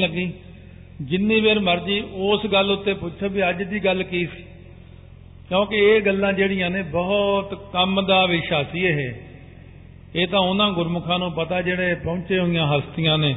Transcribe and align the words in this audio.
ਲੱਗੀ। 0.00 0.32
ਜਿੰਨੀ 1.02 1.40
ਵੇਰ 1.40 1.58
ਮਰਜ਼ੀ 1.60 2.00
ਉਸ 2.12 2.46
ਗੱਲ 2.52 2.70
ਉੱਤੇ 2.70 2.92
ਪੁੱਛੋ 2.94 3.28
ਵੀ 3.28 3.48
ਅੱਜ 3.48 3.62
ਦੀ 3.62 3.84
ਗੱਲ 3.84 4.02
ਕੀ 4.02 4.26
ਸੀ। 4.26 4.42
ਕਿਉਂਕਿ 5.48 5.76
ਇਹ 5.76 6.00
ਗੱਲਾਂ 6.00 6.32
ਜਿਹੜੀਆਂ 6.32 6.70
ਨੇ 6.70 6.82
ਬਹੁਤ 6.82 7.70
ਕੰਮ 7.72 8.06
ਦਾ 8.06 8.26
ਵਿਸ਼ਾ 8.26 8.62
ਸੀ 8.62 8.80
ਇਹ। 8.80 8.98
ਇਹ 10.14 10.26
ਤਾਂ 10.26 10.40
ਉਹਨਾਂ 10.40 10.70
ਗੁਰਮੁਖਾਂ 10.72 11.18
ਨੂੰ 11.18 11.32
ਪਤਾ 11.32 11.60
ਜਿਹੜੇ 11.62 11.94
ਪਹੁੰਚੇ 11.94 12.38
ਹੋਈਆਂ 12.38 12.66
ਹਸਤੀਆਂ 12.66 13.18
ਨੇ। 13.18 13.34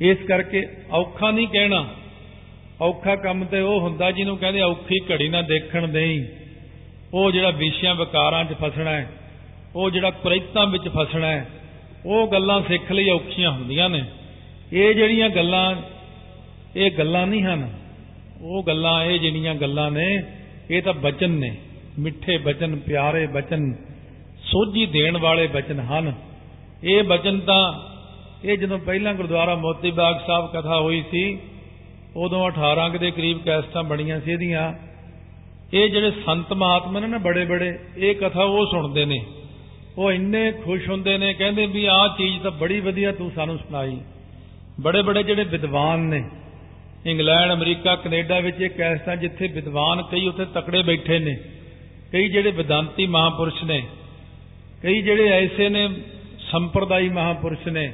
ਇਸ 0.00 0.18
ਕਰਕੇ 0.28 0.62
ਔਖਾ 0.90 1.30
ਨਹੀਂ 1.30 1.46
ਕਹਿਣਾ। 1.48 1.84
ਔਖਾ 2.80 3.14
ਕੰਮ 3.16 3.44
ਤੇ 3.44 3.60
ਉਹ 3.60 3.80
ਹੁੰਦਾ 3.80 4.10
ਜਿਹਨੂੰ 4.10 4.36
ਕਹਿੰਦੇ 4.38 4.60
ਔਖੀ 4.60 4.98
ਘੜੀ 5.10 5.28
ਨਾ 5.28 5.42
ਦੇਖਣ 5.42 5.88
ਦੇਈ। 5.88 6.26
ਉਹ 7.14 7.30
ਜਿਹੜਾ 7.30 7.50
ਵਿਸ਼ਿਆਂ 7.50 7.94
ਵਿਕਾਰਾਂ 7.94 8.44
'ਚ 8.44 8.52
ਫਸਣਾ 8.52 8.90
ਹੈ, 8.90 9.10
ਉਹ 9.76 9.90
ਜਿਹੜਾ 9.90 10.10
ਕੁਰੈਤਾਂ 10.10 10.66
ਵਿੱਚ 10.66 10.88
ਫਸਣਾ 10.88 11.26
ਹੈ, 11.26 11.46
ਉਹ 12.06 12.28
ਗੱਲਾਂ 12.32 12.60
ਸਿੱਖ 12.60 12.92
ਲਈ 12.92 13.08
ਔਖੀਆਂ 13.10 13.50
ਹੁੰਦੀਆਂ 13.50 13.88
ਨੇ। 13.90 14.02
ਇਹ 14.74 14.94
ਜਿਹੜੀਆਂ 14.94 15.30
ਗੱਲਾਂ, 15.30 15.74
ਇਹ 16.76 16.90
ਗੱਲਾਂ 16.90 17.26
ਨਹੀਂ 17.26 17.42
ਹਨ। 17.42 17.72
ਉਹ 18.40 18.62
ਗੱਲਾਂ, 18.62 19.04
ਇਹ 19.04 19.20
ਜਿਹੜੀਆਂ 19.20 19.54
ਗੱਲਾਂ 19.54 19.90
ਨੇ, 19.90 20.22
ਇਹ 20.70 20.82
ਤਾਂ 20.82 20.92
ਬਚਨ 20.92 21.30
ਨੇ। 21.30 21.56
ਮਿੱਠੇ 21.98 22.38
ਬਚਨ, 22.38 22.76
ਪਿਆਰੇ 22.76 23.26
ਬਚਨ, 23.26 23.72
ਸੋਝੀ 24.42 24.86
ਦੇਣ 24.86 25.16
ਵਾਲੇ 25.16 25.46
ਬਚਨ 25.46 25.80
ਹਨ। 25.80 26.14
ਇਹ 26.84 27.02
ਬਚਨ 27.02 27.40
ਤਾਂ, 27.40 27.72
ਇਹ 28.44 28.58
ਜਦੋਂ 28.58 28.78
ਪਹਿਲਾਂ 28.78 29.14
ਗੁਰਦੁਆਰਾ 29.14 29.54
ਮੋਤੀ 29.54 29.90
ਬਾਗ 29.90 30.14
ਸਾਹਿਬ 30.26 30.52
ਕਥਾ 30.52 30.80
ਹੋਈ 30.80 31.04
ਸੀ, 31.10 31.38
ਉਦੋਂ 32.16 32.46
18 32.46 32.88
ਦੇ 32.88 33.10
ਕਰੀਬ 33.10 33.42
ਕੈਸਟਾਂ 33.44 33.82
ਬਣੀਆਂ 33.82 34.20
ਸੀ 34.20 34.32
ਇਹਦੀਆਂ। 34.32 34.72
ਇਹ 35.74 35.90
ਜਿਹੜੇ 35.90 36.10
ਸੰਤ 36.10 36.52
ਮਹਾਤਮਾ 36.52 37.00
ਨੇ 37.00 37.06
ਨਾ 37.06 37.18
ਬੜੇ 37.18 37.44
ਬੜੇ, 37.44 37.78
ਇਹ 37.96 38.14
ਕਥਾ 38.14 38.42
ਉਹ 38.42 38.66
ਸੁਣਦੇ 38.66 39.04
ਨੇ। 39.04 39.26
ਉਹ 39.98 40.12
ਇੰਨੇ 40.12 40.52
ਖੁਸ਼ 40.52 40.88
ਹੁੰਦੇ 40.88 41.18
ਨੇ, 41.18 41.34
ਕਹਿੰਦੇ 41.34 41.66
ਵੀ 41.66 41.84
ਆਹ 41.84 42.08
ਚੀਜ਼ 42.18 42.42
ਤਾਂ 42.42 42.50
ਬੜੀ 42.50 42.80
ਵਧੀਆ 42.80 43.12
ਤੂੰ 43.12 43.32
ਸਾਨੂੰ 43.34 43.58
ਸੁਣਾਈ। 43.58 43.98
ਬੜੇ 44.80 45.02
ਬੜੇ 45.02 45.22
ਜਿਹੜੇ 45.22 45.44
ਵਿਦਵਾਨ 45.44 46.00
ਨੇ, 46.00 46.24
ਇੰਗਲੈਂਡ, 47.06 47.52
ਅਮਰੀਕਾ, 47.52 47.96
ਕੈਨੇਡਾ 47.96 48.40
ਵਿੱਚ 48.40 48.60
ਇਹ 48.60 48.70
ਕੈਸਟਾਂ 48.70 49.16
ਜਿੱਥੇ 49.16 49.46
ਵਿਦਵਾਨ 49.46 50.02
ਕਈ 50.02 50.26
ਉੱਥੇ 50.26 50.44
ਤਕੜੇ 50.44 50.82
ਬੈਠੇ 50.82 51.18
ਨੇ, 51.18 51.36
ਕਈ 52.12 52.28
ਜਿਹੜੇ 52.28 52.50
ਵਿਦਾਂਤੀ 52.50 53.06
ਮਹਾਪੁਰਸ਼ 53.06 53.64
ਨੇ, 53.64 53.82
ਕਈ 54.82 55.02
ਜਿਹੜੇ 55.02 55.28
ਐਸੇ 55.28 55.68
ਨੇ 55.68 55.88
ਸੰਪਰਦਾਈ 56.50 57.08
ਮਹਾਪੁਰਸ਼ 57.08 57.68
ਨੇ, 57.68 57.92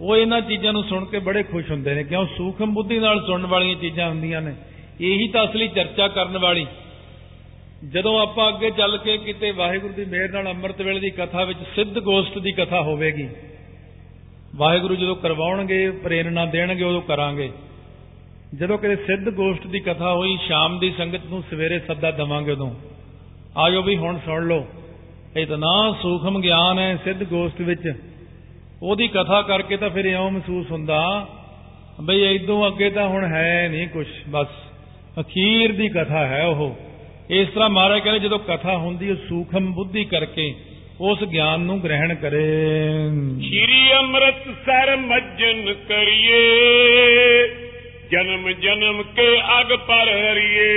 ਉਹ 0.00 0.16
ਇਹਨਾਂ 0.16 0.40
ਚੀਜ਼ਾਂ 0.40 0.72
ਨੂੰ 0.72 0.82
ਸੁਣ 0.84 1.04
ਕੇ 1.04 1.18
ਬੜੇ 1.18 1.42
ਖੁਸ਼ 1.42 1.70
ਹੁੰਦੇ 1.70 1.94
ਨੇ, 1.94 2.02
ਕਿਉਂ 2.02 2.26
ਸੂਖਮ 2.36 2.74
ਬੁੱਧੀ 2.74 2.98
ਨਾਲ 2.98 3.20
ਸੁਣਨ 3.26 3.46
ਵਾਲੀਆਂ 3.46 3.74
ਚੀਜ਼ਾਂ 3.74 4.08
ਹੁੰਦੀਆਂ 4.08 4.42
ਨੇ, 4.42 4.54
ਇਹੀ 5.00 5.28
ਤਾਂ 5.28 5.44
ਅਸਲੀ 5.44 5.68
ਚਰਚਾ 5.68 6.08
ਕਰਨ 6.08 6.38
ਵਾਲੀ। 6.38 6.66
ਜਦੋਂ 7.84 8.20
ਆਪਾਂ 8.20 8.48
ਅੱਗੇ 8.48 8.70
ਚੱਲ 8.70 8.96
ਕੇ 8.98 9.16
ਕਿਤੇ 9.18 9.50
ਵਾਹਿਗੁਰੂ 9.50 9.92
ਦੀ 9.92 10.04
ਮਿਹਰ 10.04 10.30
ਨਾਲ 10.30 10.48
ਅੰਮ੍ਰਿਤ 10.48 10.80
ਵੇਲੇ 10.82 11.00
ਦੀ 11.00 11.10
ਕਥਾ 11.10 11.44
ਵਿੱਚ 11.44 11.58
ਸਿੱਧ 11.74 11.98
ਗੋਸ਼ਟ 11.98 12.38
ਦੀ 12.38 12.52
ਕਥਾ 12.52 12.80
ਹੋਵੇਗੀ 12.82 13.28
ਵਾਹਿਗੁਰੂ 14.54 14.94
ਜਦੋਂ 14.94 15.16
ਕਰਵਾਉਣਗੇ, 15.16 15.90
ਪ੍ਰੇਰਣਾ 15.90 16.46
ਦੇਣਗੇ, 16.46 16.84
ਉਦੋਂ 16.84 17.02
ਕਰਾਂਗੇ। 17.02 17.52
ਜਦੋਂ 18.54 18.78
ਕਿਤੇ 18.78 18.96
ਸਿੱਧ 18.96 19.30
ਗੋਸ਼ਟ 19.30 19.66
ਦੀ 19.66 19.80
ਕਥਾ 19.80 20.14
ਹੋਈ, 20.14 20.38
ਸ਼ਾਮ 20.46 20.78
ਦੀ 20.78 20.94
ਸੰਗਤ 20.98 21.20
ਨੂੰ 21.26 21.44
ਸਵੇਰੇ 21.50 21.78
ਸੱਦਾ 21.78 22.10
ਦਵਾਂਗੇ 22.10 22.52
ਉਦੋਂ। 22.52 22.74
ਆਜੋ 23.56 23.82
ਵੀ 23.82 23.96
ਹੁਣ 23.96 24.18
ਸੁਣ 24.24 24.46
ਲਓ। 24.46 24.66
ਇਤਨਾ 25.36 25.96
ਸੂਖਮ 26.02 26.40
ਗਿਆਨ 26.40 26.78
ਹੈ 26.78 26.96
ਸਿੱਧ 26.96 27.24
ਗੋਸ਼ਟ 27.24 27.60
ਵਿੱਚ। 27.60 27.92
ਉਹਦੀ 28.82 29.08
ਕਥਾ 29.08 29.42
ਕਰਕੇ 29.42 29.76
ਤਾਂ 29.76 29.90
ਫਿਰ 29.90 30.04
ਇਉਂ 30.04 30.30
ਮਹਿਸੂਸ 30.30 30.70
ਹੁੰਦਾ, 30.70 31.28
ਬਈ 32.00 32.34
ਇਦੋਂ 32.34 32.66
ਅੱਗੇ 32.66 32.90
ਤਾਂ 32.90 33.08
ਹੁਣ 33.08 33.24
ਹੈ 33.24 33.68
ਨਹੀਂ 33.70 33.88
ਕੁਝ 33.88 34.06
ਬਸ। 34.28 34.46
ਅਖੀਰ 35.20 35.72
ਦੀ 35.72 35.88
ਕਥਾ 35.88 36.26
ਹੈ 36.26 36.44
ਉਹ। 36.44 36.76
ਇਸ 37.30 37.48
ਤਰ੍ਹਾਂ 37.48 37.70
ਮਹਾਰਾਜ 37.70 38.00
ਕਹਿੰਦੇ 38.00 38.20
ਜਦੋਂ 38.20 38.38
ਕਥਾ 38.38 38.76
ਹੁੰਦੀ 38.76 39.10
ਉਹ 39.10 39.16
ਸੂਖਮ 39.28 39.72
ਬੁੱਧੀ 39.72 40.04
ਕਰਕੇ 40.04 40.54
ਉਸ 41.00 41.24
ਗਿਆਨ 41.24 41.60
ਨੂੰ 41.60 41.82
ਗ੍ਰਹਿਣ 41.84 42.14
ਕਰੇ। 42.14 42.42
ਸ਼੍ਰੀ 43.40 43.92
ਅੰਮ੍ਰਿਤਸਰ 43.92 44.96
ਮੱਜਨ 44.96 45.74
ਕਰੀਏ 45.88 46.38
ਜਨਮ 48.10 48.52
ਜਨਮ 48.52 49.02
ਕੇ 49.02 49.40
ਅਗ 49.60 49.76
ਪਰ 49.76 50.08
ਹਰੀਏ। 50.08 50.68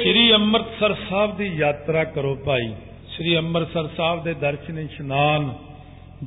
ਸ੍ਰੀ 0.00 0.32
ਅੰਮ੍ਰਿਤਸਰ 0.32 0.94
ਸਾਹਿਬ 1.10 1.36
ਦੀ 1.36 1.46
ਯਾਤਰਾ 1.46 2.04
ਕਰੋ 2.04 2.34
ਭਾਈ। 2.34 2.68
ਸ੍ਰੀ 3.08 3.36
ਅੰਮ੍ਰਿਤਸਰ 3.36 3.88
ਸਾਹਿਬ 3.96 4.22
ਦੇ 4.22 4.34
ਦਰਸ਼ਨ 4.34 4.78
ਇਸ਼ਨਾਨ 4.78 5.54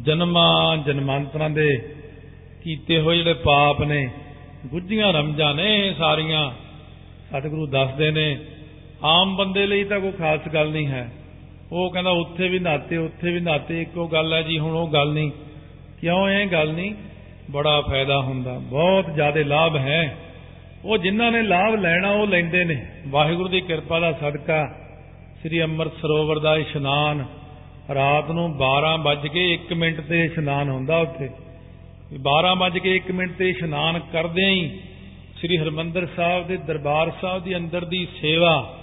ਜਨਮਾਂ 0.04 0.78
ਜਨਮਾਂਤਰਾਂ 0.78 1.50
ਦੇ 1.50 1.78
ਕੀਤੇ 2.64 3.00
ਹੋਏ 3.00 3.18
ਜਿਹੜੇ 3.18 3.34
ਪਾਪ 3.34 3.82
ਨੇ 3.82 4.10
ਗੁੱਝੀਆਂ 4.66 5.14
ਰਮਜਾਂ 5.14 5.56
ਨੇ 5.56 5.96
ਸਾਰੀਆਂ 5.98 6.52
ਸਤਿਗੁਰੂ 7.32 7.66
ਦੱਸਦੇ 7.66 8.12
ਨੇ। 8.12 8.38
ਆਮ 9.04 9.36
ਬੰਦੇ 9.36 9.68
ਲਈ 9.68 9.84
ਤਾਂ 9.84 10.00
ਕੋਈ 10.00 10.12
ਖਾਸ 10.12 10.40
ਗੱਲ 10.54 10.70
ਨਹੀਂ 10.70 10.88
ਹੈ। 10.88 11.12
ਉਹ 11.74 11.92
ਕਹਿੰਦਾ 11.92 12.12
ਉੱਥੇ 12.12 12.48
ਵੀ 12.48 12.60
ਨਾਤੇ, 12.60 12.98
ਉੱਥੇ 12.98 13.32
ਵੀ 13.32 13.40
ਨਾਤੇ, 13.40 13.82
ਇੱਕੋ 13.82 14.08
ਗੱਲ 14.08 14.34
ਹੈ 14.34 14.42
ਜੀ, 14.42 14.60
ਹੁਣ 14.60 14.74
ਉਹ 14.74 14.88
ਗੱਲ 14.88 15.14
ਨਹੀਂ। 15.14 15.32
ਕਿਉਂ 16.02 16.30
ਇਹ 16.30 16.48
ਗੱਲ 16.48 16.74
ਨਹੀਂ? 16.74 16.94
ਬੜਾ 17.52 17.82
ਫਾਇਦਾ 17.82 18.20
ਹੁੰਦਾ, 18.20 18.60
ਬਹੁਤ 18.60 19.14
ਜ਼ਿਆਦਾ 19.14 19.42
ਲਾਭ 19.44 19.78
ਹੈ। 19.78 20.18
ਉਹ 20.86 20.98
ਜਿਨ੍ਹਾਂ 20.98 21.32
ਨੇ 21.32 21.42
ਲਾਭ 21.42 21.76
ਲੈਣਾ, 21.76 22.12
ਉਹ 22.12 22.28
ਲੈਂਦੇ 22.28 22.66
ਨੇ। 22.66 22.86
ਵਾਹਿਗੁਰੂ 23.08 23.48
ਦੀ 23.48 23.62
ਕਿਰਪਾ 23.62 24.00
ਦਾ 24.00 24.12
ਸਦਕਾ 24.12 24.66
ਸ੍ਰੀ 25.42 25.64
ਅੰਮ੍ਰਿਤ 25.64 25.94
ਸਰੋਵਰ 25.94 26.40
ਦਾ 26.40 26.58
ਇਸ਼ਨਾਨ, 26.58 27.26
ਰਾਤ 27.94 28.32
ਨੂੰ 28.32 28.58
12 28.58 28.98
ਵੱਜ 28.98 29.28
ਕੇ 29.28 29.54
1 29.54 29.74
ਮਿੰਟ 29.74 30.02
ਤੇ 30.02 30.26
ਇਸ਼ਨਾਨ 30.26 30.70
ਹੁੰਦਾ 30.70 30.98
ਉੱਥੇ। 30.98 31.30
12 32.22 32.56
ਵੱਜ 32.56 32.78
ਕੇ 32.78 32.96
1 32.96 33.12
ਮਿੰਟ 33.12 33.38
ਤੇ 33.38 33.50
ਇਸ਼ਨਾਨ 33.50 34.00
ਕਰਦੇ 34.00 34.50
ਹੀ 34.50 34.80
ਸ੍ਰੀ 35.38 35.58
ਹਰਮੰਦਰ 35.58 36.08
ਸਾਹਿਬ 36.16 36.48
ਦੇ 36.48 36.58
ਦਰਬਾਰ 36.58 37.12
ਸਾਹਿਬ 37.22 37.44
ਦੀ 37.44 37.56
ਅੰਦਰ 37.56 37.86
ਦੀ 37.86 38.08
ਸੇਵਾ 38.22 38.78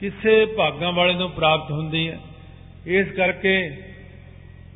ਕਿਸੇ 0.00 0.44
ਭਾਗਾਂ 0.46 0.92
ਵਾਲੇ 0.92 1.14
ਨੂੰ 1.14 1.30
ਪ੍ਰਾਪਤ 1.30 1.70
ਹੁੰਦੀ 1.70 2.08
ਹੈ। 2.10 2.18
ਇਸ 2.86 3.06
ਕਰਕੇ 3.06 3.70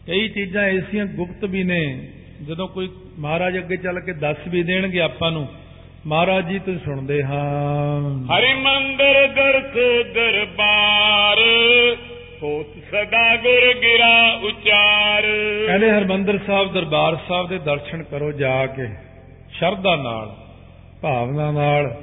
ਕਈ 0.07 0.29
ਚੀਜ਼ਾਂ 0.29 0.63
ਐਸੀਆਂ 0.63 1.07
ਗੁਪਤ 1.07 1.45
ਵੀ 1.45 1.63
ਨੇ 1.65 2.09
ਜਦੋਂ 2.49 2.69
ਕੋਈ 2.69 2.89
ਮਹਾਰਾਜ 3.19 3.59
ਅੱਗੇ 3.59 3.77
ਚੱਲ 3.77 4.01
ਕੇ 4.01 4.13
ਦੱਸ 4.13 4.37
ਵੀ 4.49 4.63
ਦੇਣਗੇ 4.63 5.01
ਆਪਾਂ 5.01 5.31
ਨੂੰ 5.31 5.47
ਮਹਾਰਾਜ 6.07 6.49
ਜੀ 6.49 6.59
ਤੁਸੀਂ 6.59 6.79
ਸੁਣਦੇ 6.79 7.23
ਹਾਂ। 7.23 8.01
ਹਰੀ 8.27 8.55
ਮੰਦਰ 8.55 9.27
ਦਰਸ 9.27 9.75
ਦਰਬਾਰ 10.15 11.39
ਹੋਤ 12.43 12.67
ਸਦਾ 12.91 13.37
ਗੁਰ 13.37 13.73
ਗਿਰਾ 13.75 14.41
ਉਚਾਰ। 14.43 15.23
ਕਹਿੰਦੇ 15.67 15.91
ਹਰਮੰਦਰ 15.91 16.39
ਸਾਹਿਬ 16.47 16.73
ਦਰਬਾਰ 16.73 17.17
ਸਾਹਿਬ 17.29 17.49
ਦੇ 17.49 17.59
ਦਰਸ਼ਨ 17.59 18.03
ਕਰੋ 18.03 18.33
ਜਾ 18.33 18.67
ਕੇ 18.67 18.87
ਸ਼ਰਧਾ 19.51 19.97
ਨਾਲ 19.97 20.35
ਭਾਵਨਾ 21.03 21.51
ਨਾਲ 21.51 22.03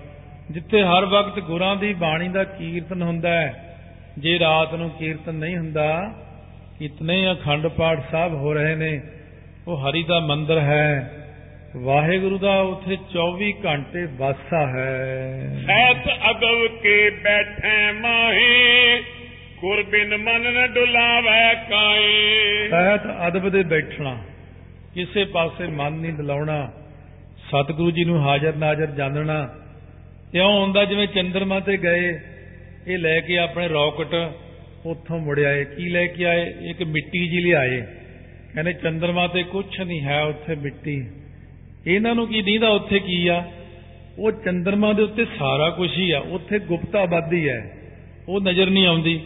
ਜਿੱਥੇ 0.52 0.82
ਹਰ 0.84 1.06
ਵਕਤ 1.06 1.40
ਗੁਰਾਂ 1.40 1.76
ਦੀ 1.76 1.94
ਬਾਣੀ 1.94 2.28
ਦਾ 2.28 2.44
ਕੀਰਤਨ 2.44 3.02
ਹੁੰਦਾ 3.02 3.30
ਹੈ 3.30 3.74
ਜੇ 4.18 4.38
ਰਾਤ 4.40 4.74
ਨੂੰ 4.74 4.90
ਕੀਰਤਨ 4.90 5.36
ਨਹੀਂ 5.36 5.58
ਹੁੰਦਾ 5.58 5.88
ਕਿਤਨੇ 6.80 7.18
ਅਖੰਡ 7.32 7.68
ਪਾਠ 7.68 8.00
ਸਾਹਿਬ 8.12 8.34
ਹੋ 8.34 8.54
ਰਹੇ 8.54 8.76
ਨੇ 8.76 9.00
ਉਹ 9.68 9.90
ਹਰੀ 9.90 10.04
ਦਾ 10.04 10.20
ਮੰਦਰ 10.20 10.60
ਹੈ 10.60 11.12
ਵਾਹਿਗੁਰੂ 11.76 12.38
ਦਾ 12.38 12.60
ਉੱਥੇ 12.62 12.98
24 13.12 13.52
ਘੰਟੇ 13.66 14.06
ਵਾਸਾ 14.18 14.66
ਹੈ। 14.68 15.62
ਸੈਤ 15.68 16.08
ਅਦਬ 16.32 16.66
ਕੇ 16.82 17.10
ਬੈਠੇ 17.24 17.92
ਮਾਹੀ 17.92 19.02
ਗੁਰਬਿਨ 19.62 20.18
ਮਨ 20.18 20.42
ਨ 20.54 20.68
ਡੁਲਾਵੇ 20.74 21.40
ਕਾਏ 21.70 22.68
ਸਹਿਤ 22.70 23.02
ਅਦਬ 23.28 23.50
ਦੇ 23.50 23.64
ਬੈਠਣਾ 23.64 24.16
ਕਿਸੇ 24.94 25.24
ਪਾਸੇ 25.26 25.68
ਮਨ 25.68 25.94
ਨਹੀਂ 25.94 26.14
ਡਲਾਉਣਾ 26.14 26.60
ਸਤਿਗੁਰੂ 27.48 27.92
ਜੀ 27.92 28.04
ਨੂੰ 28.04 28.22
ਹਾਜ਼ਰ 28.24 28.56
ਨਾਜ਼ਰ 28.56 28.86
ਜਾਣਨਾ 28.92 29.40
ਇਉਂ 30.36 30.62
ਹੁੰਦਾ 30.62 30.86
ਜਿਵੇਂ 30.86 31.08
ਚੰਦਰਮਾ 31.08 31.60
ਤੇ 31.60 31.78
ਗਏ, 31.78 32.20
ਇਹ 32.88 32.98
ਲੈ 32.98 33.20
ਕੇ 33.20 33.38
ਆਪਣੇ 33.38 33.70
ਰਾਕਟ 33.70 34.32
ਉੱਥੋਂ 34.86 35.20
ਮੁੜ 35.20 35.40
ਆਏ। 35.40 35.66
ਕੀ 35.66 35.90
ਲੈ 35.90 36.06
ਕੇ 36.06 36.26
ਆਏ? 36.26 36.54
ਇੱਕ 36.70 36.84
ਮਿੱਟੀ 36.84 37.28
ਜੀ 37.30 37.42
ਲਿਆਏ। 37.42 37.82
ਕਹਿੰਦੇ 38.54 38.74
ਚੰਦਰਮਾ 38.74 39.28
ਤੇ 39.28 39.44
ਕੁਝ 39.44 39.82
ਨਹੀਂ 39.82 40.02
ਹੈ 40.02 40.24
ਉੱਥੇ 40.24 40.56
ਮਿੱਟੀ। 40.56 41.08
ਇਹਨਾਂ 41.88 42.16
ਨੂੰ 42.16 42.28
ਕੀ 42.28 42.42
ਦੀਦਾ 42.42 42.70
ਉੱਥੇ 42.70 43.00
ਕੀ 43.00 43.28
ਆ? 43.28 43.46
ਉਹ 44.20 44.32
ਚੰਦਰਮਾ 44.32 44.94
ਦੇ 44.94 45.04
ਉੱਤੇ 45.04 45.26
ਸਾਰਾ 45.26 45.70
ਕੁਝ 45.70 45.98
ਹੀ 45.98 46.12
ਆ। 46.12 46.20
ਉੱਥੇ 46.20 46.60
ਗੁਪਤ 46.60 46.96
ਆਬਾਦੀ 46.96 47.50
ਹੈ। 47.50 47.72
ਉਹ 48.28 48.42
ਨਜ਼ਰ 48.42 48.70
ਨਹੀਂ 48.70 48.88
ਆਉਂਦੀ। 48.88 49.22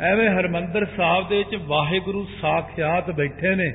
ਐਵੇਂ 0.00 0.28
ਹਰਮੰਦਰ 0.28 0.86
ਸਾਹਿਬ 0.96 1.28
ਦੇ 1.28 1.36
ਵਿੱਚ 1.38 1.54
ਵਾਹਿਗੁਰੂ 1.54 2.28
ਸਾਖਿਆਤ 2.42 3.10
ਬੈਠੇ 3.10 3.54
ਨੇ। 3.54 3.74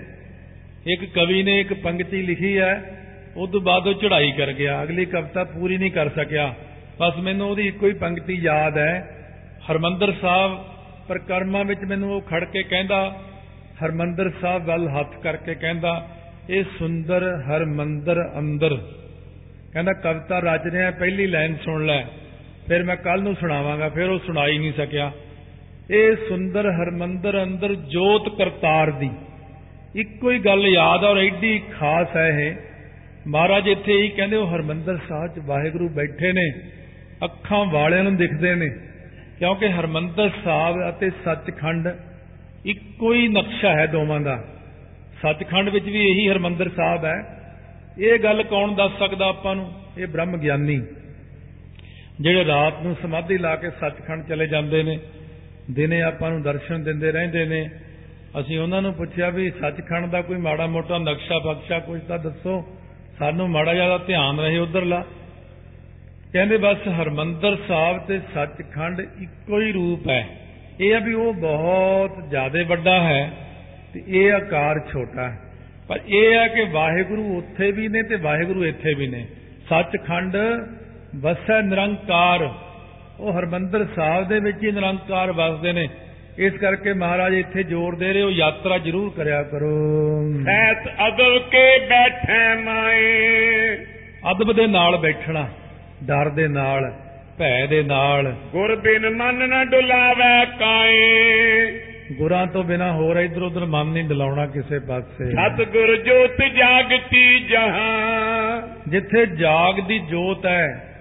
ਇੱਕ 0.87 1.05
ਕਵੀ 1.05 1.43
ਨੇ 1.43 1.59
ਇੱਕ 1.59 1.73
ਪੰਕਤੀ 1.73 2.21
ਲਿਖੀ 2.21 2.57
ਹੈ 2.57 2.96
ਉਸ 3.37 3.49
ਤੋਂ 3.49 3.61
ਬਾਅਦ 3.61 3.87
ਉਹ 3.87 3.93
ਚੜ੍ਹਾਈ 3.93 4.31
ਕਰ 4.31 4.53
ਗਿਆ। 4.53 4.83
ਅਗਲੀ 4.83 5.05
ਕਵਿਤਾ 5.05 5.43
ਪੂਰੀ 5.43 5.77
ਨਹੀਂ 5.77 5.91
ਕਰ 5.91 6.09
ਸਕਿਆ। 6.09 6.55
ਬਸ 6.99 7.17
ਮੈਨੂੰ 7.17 7.49
ਉਹਦੀ 7.49 7.67
ਇੱਕੋ 7.67 7.87
ਹੀ 7.87 7.93
ਪੰਕਤੀ 7.93 8.33
ਯਾਦ 8.33 8.77
ਹੈ। 8.77 9.13
ਹਰਮੰਦਰ 9.71 10.13
ਸਾਹਿਬ 10.21 10.65
ਪ੍ਰਕਰਮਾਂ 11.07 11.65
ਵਿੱਚ 11.65 11.79
ਮੈਨੂੰ 11.81 12.15
ਉਹ 12.15 12.21
ਖੜ 12.21 12.43
ਕੇ 12.43 12.63
ਕਹਿੰਦਾ, 12.63 13.21
ਹਰਮੰਦਰ 13.85 14.31
ਸਾਹਿਬ 14.41 14.65
ਵੱਲ 14.65 14.87
ਹੱਥ 14.87 15.19
ਕਰਕੇ 15.21 15.55
ਕਹਿੰਦਾ, 15.55 16.07
ਇਹ 16.49 16.63
ਸੁੰਦਰ 16.79 17.23
ਹਰਮੰਦਰ 17.23 18.31
ਅੰਦਰ। 18.39 18.77
ਕਹਿੰਦਾ, 19.73 19.93
ਕਵਿਤਾ 19.93 20.39
ਰਚ 20.39 20.61
ਰਿਹਾ, 20.71 20.91
ਪਹਿਲੀ 20.91 21.27
ਲਾਈਨ 21.27 21.55
ਸੁਣ 21.55 21.85
ਲੈ। 21.85 22.03
ਫਿਰ 22.67 22.83
ਮੈਂ 22.83 22.95
ਕੱਲ 22.95 23.21
ਨੂੰ 23.21 23.35
ਸੁਣਾਵਾਂਗਾ, 23.35 23.89
ਫਿਰ 23.89 24.09
ਉਹ 24.09 24.19
ਸੁਣਾਈ 24.19 24.57
ਨਹੀਂ 24.57 24.73
ਸਕਿਆ। 24.77 25.11
ਇਹ 25.91 26.15
ਸੁੰਦਰ 26.15 26.69
ਹਰਮੰਦਰ 26.69 27.43
ਅੰਦਰ 27.43 27.75
ਜੋਤ 27.75 28.37
ਕਰਤਾਰ 28.37 28.91
ਦੀ। 28.91 29.09
ਇੱਕੋ 29.95 30.31
ਹੀ 30.31 30.39
ਗੱਲ 30.39 30.67
ਯਾਦ 30.67 31.03
ਆ 31.03 31.07
ਔਰ 31.07 31.17
ਐਡੀ 31.17 31.59
ਖਾਸ 31.59 32.15
ਹੈ 32.15 32.27
ਇਹ। 32.27 32.66
ਮਹਾਰਾਜ 33.27 33.67
ਇੱਥੇ 33.67 33.93
ਹੀ 33.93 34.09
ਕਹਿੰਦੇ 34.09 34.35
ਉਹ 34.35 34.47
ਹਰਮੰਦਰ 34.47 34.99
ਸਾਹਿਬ 35.09 35.35
ਚ 35.35 35.39
ਵਾਹਿਗੁਰੂ 35.45 35.89
ਬੈਠੇ 35.89 36.33
ਨੇ, 36.33 36.51
ਅੱਖਾਂ 37.23 37.65
ਵਾਲਿਆਂ 37.65 38.03
ਨੂੰ 38.03 38.15
ਦਿਖਦੇ 38.15 38.55
ਨੇ, 38.55 38.69
ਕਿਉਂਕਿ 39.39 39.69
ਹਰਮੰਦਰ 39.69 40.29
ਸਾਹਿਬ 40.43 40.89
ਅਤੇ 40.89 41.09
ਸੱਚਖੰਡ 41.09 41.89
ਇੱਕੋ 42.65 43.13
ਹੀ 43.13 43.27
ਨਕਸ਼ਾ 43.27 43.75
ਹੈ 43.75 43.85
ਦੋਵਾਂ 43.85 44.19
ਦਾ। 44.19 44.43
ਸੱਚਖੰਡ 45.21 45.69
ਵਿੱਚ 45.69 45.85
ਵੀ 45.85 46.09
ਇਹੀ 46.09 46.29
ਹਰਮੰਦਰ 46.29 46.69
ਸਾਹਿਬ 46.69 47.05
ਹੈ। 47.05 47.43
ਇਹ 47.97 48.19
ਗੱਲ 48.19 48.43
ਕੌਣ 48.43 48.75
ਦੱਸ 48.75 48.91
ਸਕਦਾ 48.99 49.27
ਆਪਾਂ 49.27 49.55
ਨੂੰ? 49.55 49.71
ਇਹ 49.97 50.07
ਬ੍ਰਹਮ 50.07 50.37
ਗਿਆਨੀ। 50.37 50.81
ਜਿਹੜੇ 52.21 52.45
ਰਾਤ 52.45 52.83
ਨੂੰ 52.83 52.95
ਸਮਾਧੀ 53.01 53.37
ਲਾ 53.37 53.55
ਕੇ 53.55 53.69
ਸੱਚਖੰਡ 53.69 54.27
ਚਲੇ 54.27 54.47
ਜਾਂਦੇ 54.47 54.83
ਨੇ, 54.83 54.99
ਦਿਨੇ 55.71 56.01
ਆਪਾਂ 56.01 56.29
ਨੂੰ 56.29 56.41
ਦਰਸ਼ਨ 56.41 56.83
ਦਿੰਦੇ 56.83 57.11
ਰਹਿੰਦੇ 57.11 57.45
ਨੇ। 57.45 57.69
ਅਸੀਂ 58.39 58.59
ਉਹਨਾਂ 58.59 58.81
ਨੂੰ 58.81 58.93
ਪੁੱਛਿਆ 58.93 59.29
ਵੀ 59.29 59.51
ਸੱਚਖੰਡ 59.51 60.05
ਦਾ 60.05 60.21
ਕੋਈ 60.21 60.37
ਮਾੜਾ 60.37 60.67
ਮੋਟਾ 60.67 60.97
ਨਕਸ਼ਾ 60.97 61.39
ਬਖਸ਼ਾ 61.39 61.79
ਕੁਝ 61.79 62.01
ਤਾਂ 62.01 62.19
ਦੱਸੋ। 62.19 62.76
ਸਾਨੂੰ 63.19 63.49
ਮਾੜਾ 63.49 63.73
ਜ਼ਿਆਦਾ 63.73 63.97
ਧਿਆਨ 63.97 64.39
ਰਹੇ 64.39 64.57
ਉਧਰਲਾ। 64.57 65.05
ਕਹਿੰਦੇ 66.33 66.57
ਬਸ 66.57 66.77
ਹਰਮੰਦਰ 67.01 67.57
ਸਾਹਿਬ 67.67 67.97
ਤੇ 67.97 68.19
ਸੱਚਖੰਡ 68.33 68.99
ਇੱਕੋ 68.99 69.61
ਹੀ 69.61 69.71
ਰੂਪ 69.71 70.09
ਹੈ। 70.09 70.27
ਇਹ 70.79 70.95
ਆ 70.95 70.99
ਵੀ 70.99 71.13
ਉਹ 71.13 71.33
ਬਹੁਤ 71.33 72.29
ਜ਼ਿਆਦਾ 72.29 72.63
ਵੱਡਾ 72.63 73.03
ਹੈ 73.03 73.31
ਤੇ 73.93 74.03
ਇਹ 74.07 74.33
ਆਕਾਰ 74.33 74.79
ਛੋਟਾ 74.79 75.29
ਹੈ। 75.29 75.39
ਪਰ 75.87 75.99
ਇਹ 76.07 76.33
ਹੈ 76.33 76.47
ਕਿ 76.47 76.63
ਵਾਹਿਗੁਰੂ 76.63 77.37
ਉੱਥੇ 77.37 77.71
ਵੀ 77.71 77.87
ਨੇ 77.87 78.03
ਤੇ 78.03 78.15
ਵਾਹਿਗੁਰੂ 78.15 78.65
ਇੱਥੇ 78.65 78.93
ਵੀ 78.93 79.07
ਨੇ। 79.07 79.27
ਸੱਚਖੰਡ 79.69 80.37
ਵਸੈ 81.15 81.61
ਨਿਰੰਕਾਰ। 81.61 82.53
ਉਹ 83.19 83.33
ਹਰਮੰਦਰ 83.33 83.87
ਸਾਹਿਬ 83.95 84.27
ਦੇ 84.27 84.39
ਵਿੱਚ 84.39 84.57
ਹੀ 84.63 84.71
ਨਿਰੰਕਾਰ 84.71 85.31
ਵਸਦੇ 85.31 85.73
ਨੇ। 85.73 85.89
ਇਸ 86.37 86.53
ਕਰਕੇ 86.53 86.93
ਮਹਾਰਾਜ 86.93 87.33
ਇੱਥੇ 87.33 87.63
ਜ਼ੋਰ 87.63 87.95
ਦੇ 87.95 88.13
ਰਹੇ 88.13 88.21
ਹੋ 88.21 88.29
ਯਾਤਰਾ 88.29 88.77
ਜ਼ਰੂਰ 88.77 89.13
ਕਰਿਆ 89.17 89.43
ਕਰੋ। 89.43 89.71
ਸੈਤ 90.45 90.87
ਅਦਬ 91.07 91.37
ਕੇ 91.37 91.79
ਬੈਠੇ 91.79 92.61
ਮਾਏ। 92.63 93.75
ਅਦਬ 94.31 94.53
ਦੇ 94.53 94.67
ਨਾਲ 94.67 94.97
ਬੈਠਣਾ 94.97 95.49
ਡਰ 96.03 96.29
ਦੇ 96.29 96.47
ਨਾਲ 96.47 96.93
ਭੈ 97.37 97.65
ਦੇ 97.65 97.83
ਨਾਲ। 97.83 98.35
ਗੁਰ 98.51 98.75
ਬਿਨ 98.75 99.09
ਮਨ 99.09 99.35
ਨ 99.35 99.65
ਡੁਲਾਵੇ 99.65 100.45
ਕਾਏ। 100.45 101.71
ਗੁਰਾਂ 102.17 102.47
ਤੋਂ 102.47 102.63
ਬਿਨਾ 102.63 102.91
ਹੋਰ 102.91 103.15
ਇਧਰ 103.15 103.41
ਉਧਰ 103.41 103.65
ਮਨ 103.65 103.85
ਨਹੀਂ 103.85 104.03
ਡਲਾਉਣਾ 104.03 104.45
ਕਿਸੇ 104.45 104.79
ਪਾਸੇ। 104.79 105.25
ਸਤ 105.25 105.61
ਗੁਰ 105.61 105.95
ਜੋਤ 105.97 106.43
ਜਾਗਤੀ 106.55 107.39
ਜਹਾਂ। 107.39 108.61
ਜਿੱਥੇ 108.87 109.25
ਜਾਗ 109.25 109.79
ਦੀ 109.87 109.99
ਜੋਤ 109.99 110.45
ਹੈ 110.45 110.95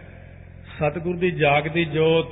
ਸਤਿਗੁਰ 0.79 1.17
ਦੀ 1.17 1.31
ਜਾਗ 1.31 1.69
ਦੀ 1.69 1.85
ਜੋਤ 1.85 2.27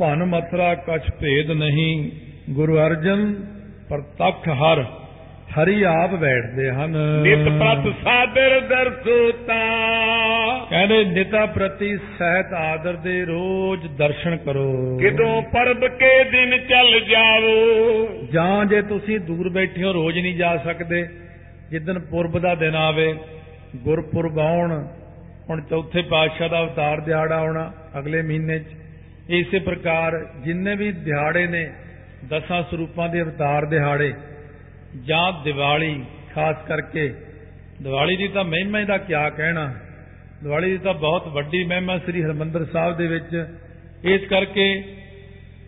ਭਨ 0.00 0.24
ਮਥਰਾ 0.24 0.74
ਕਛ 0.74 1.10
ਭੇਦ 1.20 1.50
ਨਹੀਂ। 1.50 2.10
ਗੁਰੂ 2.50 2.76
ਅਰਜਨ 2.78 3.34
ਪ੍ਰਤੱਖ 3.88 4.48
ਹਰ 4.48 4.84
ਹਰੀ 5.54 5.82
ਆਪ 5.82 6.14
ਬੈਠਦੇ 6.14 6.70
ਹਨ। 6.70 7.22
ਨਿਤ 7.22 7.44
ਪ੍ਰਤ 7.44 7.94
ਸਾਦਰ 8.04 8.60
ਦਰਸੋਤਾ। 8.60 9.56
ਕਹਿੰਦੇ 10.70 11.04
ਨਿਤਾ 11.04 11.46
ਪ੍ਰਤੀ 11.46 11.96
ਸਹਿਤ 11.96 12.52
ਆਦਰ 12.52 12.92
ਦੇ 12.92 13.24
ਰੋਜ਼ 13.24 13.86
ਦਰਸ਼ਨ 13.98 14.36
ਕਰੋ। 14.36 14.98
ਕਿਦੋਂ 14.98 15.42
ਪਰਬ 15.42 15.86
ਕੇ 15.86 16.24
ਦਿਨ 16.24 16.58
ਚੱਲ 16.58 17.00
ਜਾਵੋ। 17.00 18.08
ਜਾਂ 18.32 18.64
ਜੇ 18.64 18.82
ਤੁਸੀਂ 18.82 19.20
ਦੂਰ 19.20 19.48
ਬੈਠੇ 19.48 19.84
ਹੋ 19.84 19.92
ਰੋਜ਼ 19.92 20.18
ਨਹੀਂ 20.18 20.36
ਜਾ 20.36 20.56
ਸਕਦੇ। 20.56 21.08
ਜਿੱਦਨ 21.70 21.98
ਪੁਰਬ 21.98 22.38
ਦਾ 22.38 22.54
ਦਿਨ 22.54 22.74
ਆਵੇ 22.74 23.14
ਗੁਰਪੁਰਬ 23.76 24.38
ਆਉਣ 24.38 24.86
ਹੁਣ 25.50 25.60
ਚੌਥੇ 25.60 26.02
ਪਾਤਸ਼ਾਹ 26.02 26.48
ਦਾ 26.48 26.60
ਅਵਤਾਰ 26.60 27.00
ਦਿਹਾੜਾ 27.00 27.36
ਆਉਣਾ 27.36 27.72
ਅਗਲੇ 27.98 28.22
ਮਹੀਨੇ 28.22 28.58
'ਚ। 28.58 28.64
ਇਸੇ 29.28 29.58
ਪ੍ਰਕਾਰ 29.58 30.12
ਜਿੰਨੇ 30.44 30.74
ਵੀ 30.76 30.92
ਦਿਹਾੜੇ 30.92 31.46
ਨੇ 31.46 31.72
ਦਸਾਂ 32.28 32.62
ਸਰੂਪਾਂ 32.62 33.08
ਦੇ 33.08 33.22
ਅਵਤਾਰ 33.22 33.64
ਦਿਹਾੜੇ 33.66 34.12
ਜਾਂ 35.04 35.44
ਦੀਵਾਲੀ 35.44 36.04
ਖਾਸ 36.34 36.56
ਕਰਕੇ 36.68 37.14
ਦੀਵਾਲੀ 37.82 38.16
ਦੀ 38.16 38.28
ਤਾਂ 38.28 38.44
ਮਹਿਮਾ 38.44 38.80
ਦਾ 38.80 38.98
ਕਿਆ 38.98 39.30
ਕਹਿਣਾ। 39.30 39.74
ਦੀਵਾਲੀ 40.42 40.70
ਦੀ 40.70 40.78
ਤਾਂ 40.78 40.94
ਬਹੁਤ 40.94 41.28
ਵੱਡੀ 41.28 41.64
ਮਹਿਮਾ 41.64 41.98
ਸ੍ਰੀ 41.98 42.22
ਹਰਮੰਦਰ 42.22 42.64
ਸਾਹਿਬ 42.64 42.96
ਦੇ 42.96 43.06
ਵਿੱਚ। 43.06 43.46
ਇਸ 44.04 44.20
ਕਰਕੇ 44.20 44.84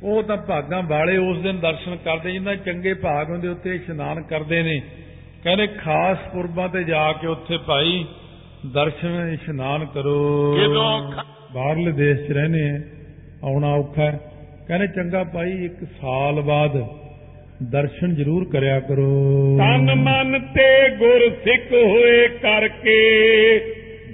ਉਹ 0.03 0.23
ਤਾਂ 0.23 0.37
ਭਾਗਾਂ 0.37 0.83
ਵਾਲੇ 0.83 1.17
ਉਸ 1.17 1.43
ਦਿਨ 1.43 1.59
ਦਰਸ਼ਨ 1.61 1.97
ਕਰਦੇ 1.97 2.33
ਜਿਨ੍ਹਾਂ 2.33 2.57
ਦੇ 2.57 2.73
ਚੰਗੇ 2.73 2.95
ਭਾਗ 2.95 3.31
ਹੁੰਦੇ 3.31 3.49
ਉੱਤੇ 3.49 3.75
ਇਸ਼ਨਾਨ 3.75 4.23
ਕਰਦੇ 4.23 4.63
ਨੇ। 4.63 4.81
ਕਹਿੰਦੇ 5.45 5.67
ਖਾਸ 5.67 6.19
ਪੁਰਬਾਂ 6.33 6.69
ਤੇ 6.69 6.85
ਜਾ 6.85 7.13
ਕੇ 7.13 7.27
ਉੱਥੇ 7.27 7.59
ਭਾਈ 7.59 8.07
ਦਰਸ਼ਨ 8.73 9.29
ਇਸ਼ਨਾਨ 9.33 9.87
ਕਰੋ। 9.87 10.19
ਬਾਹਰਲੇ 11.55 11.93
ਦੇਸ਼ 11.93 12.21
'ਚ 12.21 12.33
ਰਹਨੇ 12.33 12.71
ਆ। 12.71 12.98
ਆਉਣਾ 13.45 13.69
ਔਖਾ 13.75 14.11
ਕਹਿੰਦੇ 14.69 14.87
ਚੰਗਾ 14.87 15.25
ਭਾਈ 15.25 15.65
ਇੱਕ 15.65 15.85
ਸਾਲ 16.01 16.41
ਬਾਅਦ 16.41 16.87
ਦਰਸ਼ਨ 17.63 18.15
ਜ਼ਰੂਰ 18.15 18.45
ਕਰਿਆ 18.45 18.81
ਕਰੋ। 18.81 19.57
ਤਨ 19.59 19.95
ਮਨ 19.95 20.39
ਤੇ 20.55 20.97
ਗੁਰ 20.97 21.29
ਸਿੱਖ 21.45 21.73
ਹੋਏ 21.73 22.29
ਕਰਕੇ 22.29 22.99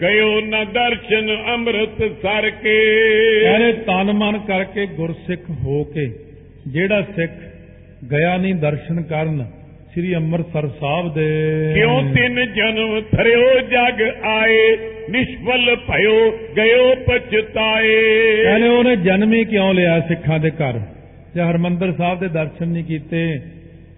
ਗਇਓ 0.02 0.40
ਨ 0.40 0.64
ਦਰਸ਼ਨ 0.64 1.30
ਅੰਮ੍ਰਿਤ 1.54 1.98
ਸਰ 2.22 2.50
ਕੇ। 2.50 2.78
ਕਹਿੰਦੇ 3.40 3.72
ਤਨ 3.72 4.12
ਮਨ 4.12 4.38
ਕਰਕੇ 4.38 4.86
ਗੁਰਸਿੱਖ 4.86 5.50
ਹੋ 5.64 5.84
ਕੇ 5.84 6.06
ਜਿਹੜਾ 6.68 7.02
ਸਿੱਖ 7.02 7.32
ਗਿਆ 8.10 8.36
ਨਹੀਂ 8.36 8.54
ਦਰਸ਼ਨ 8.54 9.02
ਕਰਨ 9.02 9.46
ਸ੍ਰੀ 9.94 10.14
ਅੰਮ੍ਰਿਤਸਰ 10.14 10.68
ਸਾਹਿਬ 10.68 11.14
ਦੇ। 11.14 11.72
ਕਿਉਂ 11.74 12.02
ਤਿੰਨ 12.02 12.52
ਜਨਮ 12.52 13.00
ਥਰਿਓ 13.00 13.60
ਜਗ 13.60 14.02
ਆਏ 14.24 14.76
ਨਿਸ਼ਫਲ 15.10 15.76
ਭਇਓ 15.76 16.38
ਗਇਓ 16.56 16.94
ਪਛਤਾਏ? 16.94 18.42
ਕਹਿੰਦੇ 18.44 18.68
ਉਹਨੇ 18.68 18.96
ਜਨਮ 18.96 19.32
ਹੀ 19.32 19.44
ਕਿਉਂ 19.44 19.74
ਲਿਆ 19.74 20.00
ਸਿੱਖਾਂ 20.00 20.38
ਦੇ 20.38 20.50
ਘਰ? 20.50 20.80
ਜੇ 21.34 21.40
ਹਰਮੰਦਰ 21.40 21.92
ਸਾਹਿਬ 21.92 22.20
ਦੇ 22.20 22.28
ਦਰਸ਼ਨ 22.28 22.68
ਨਹੀਂ 22.68 22.84
ਕੀਤੇ 22.84 23.40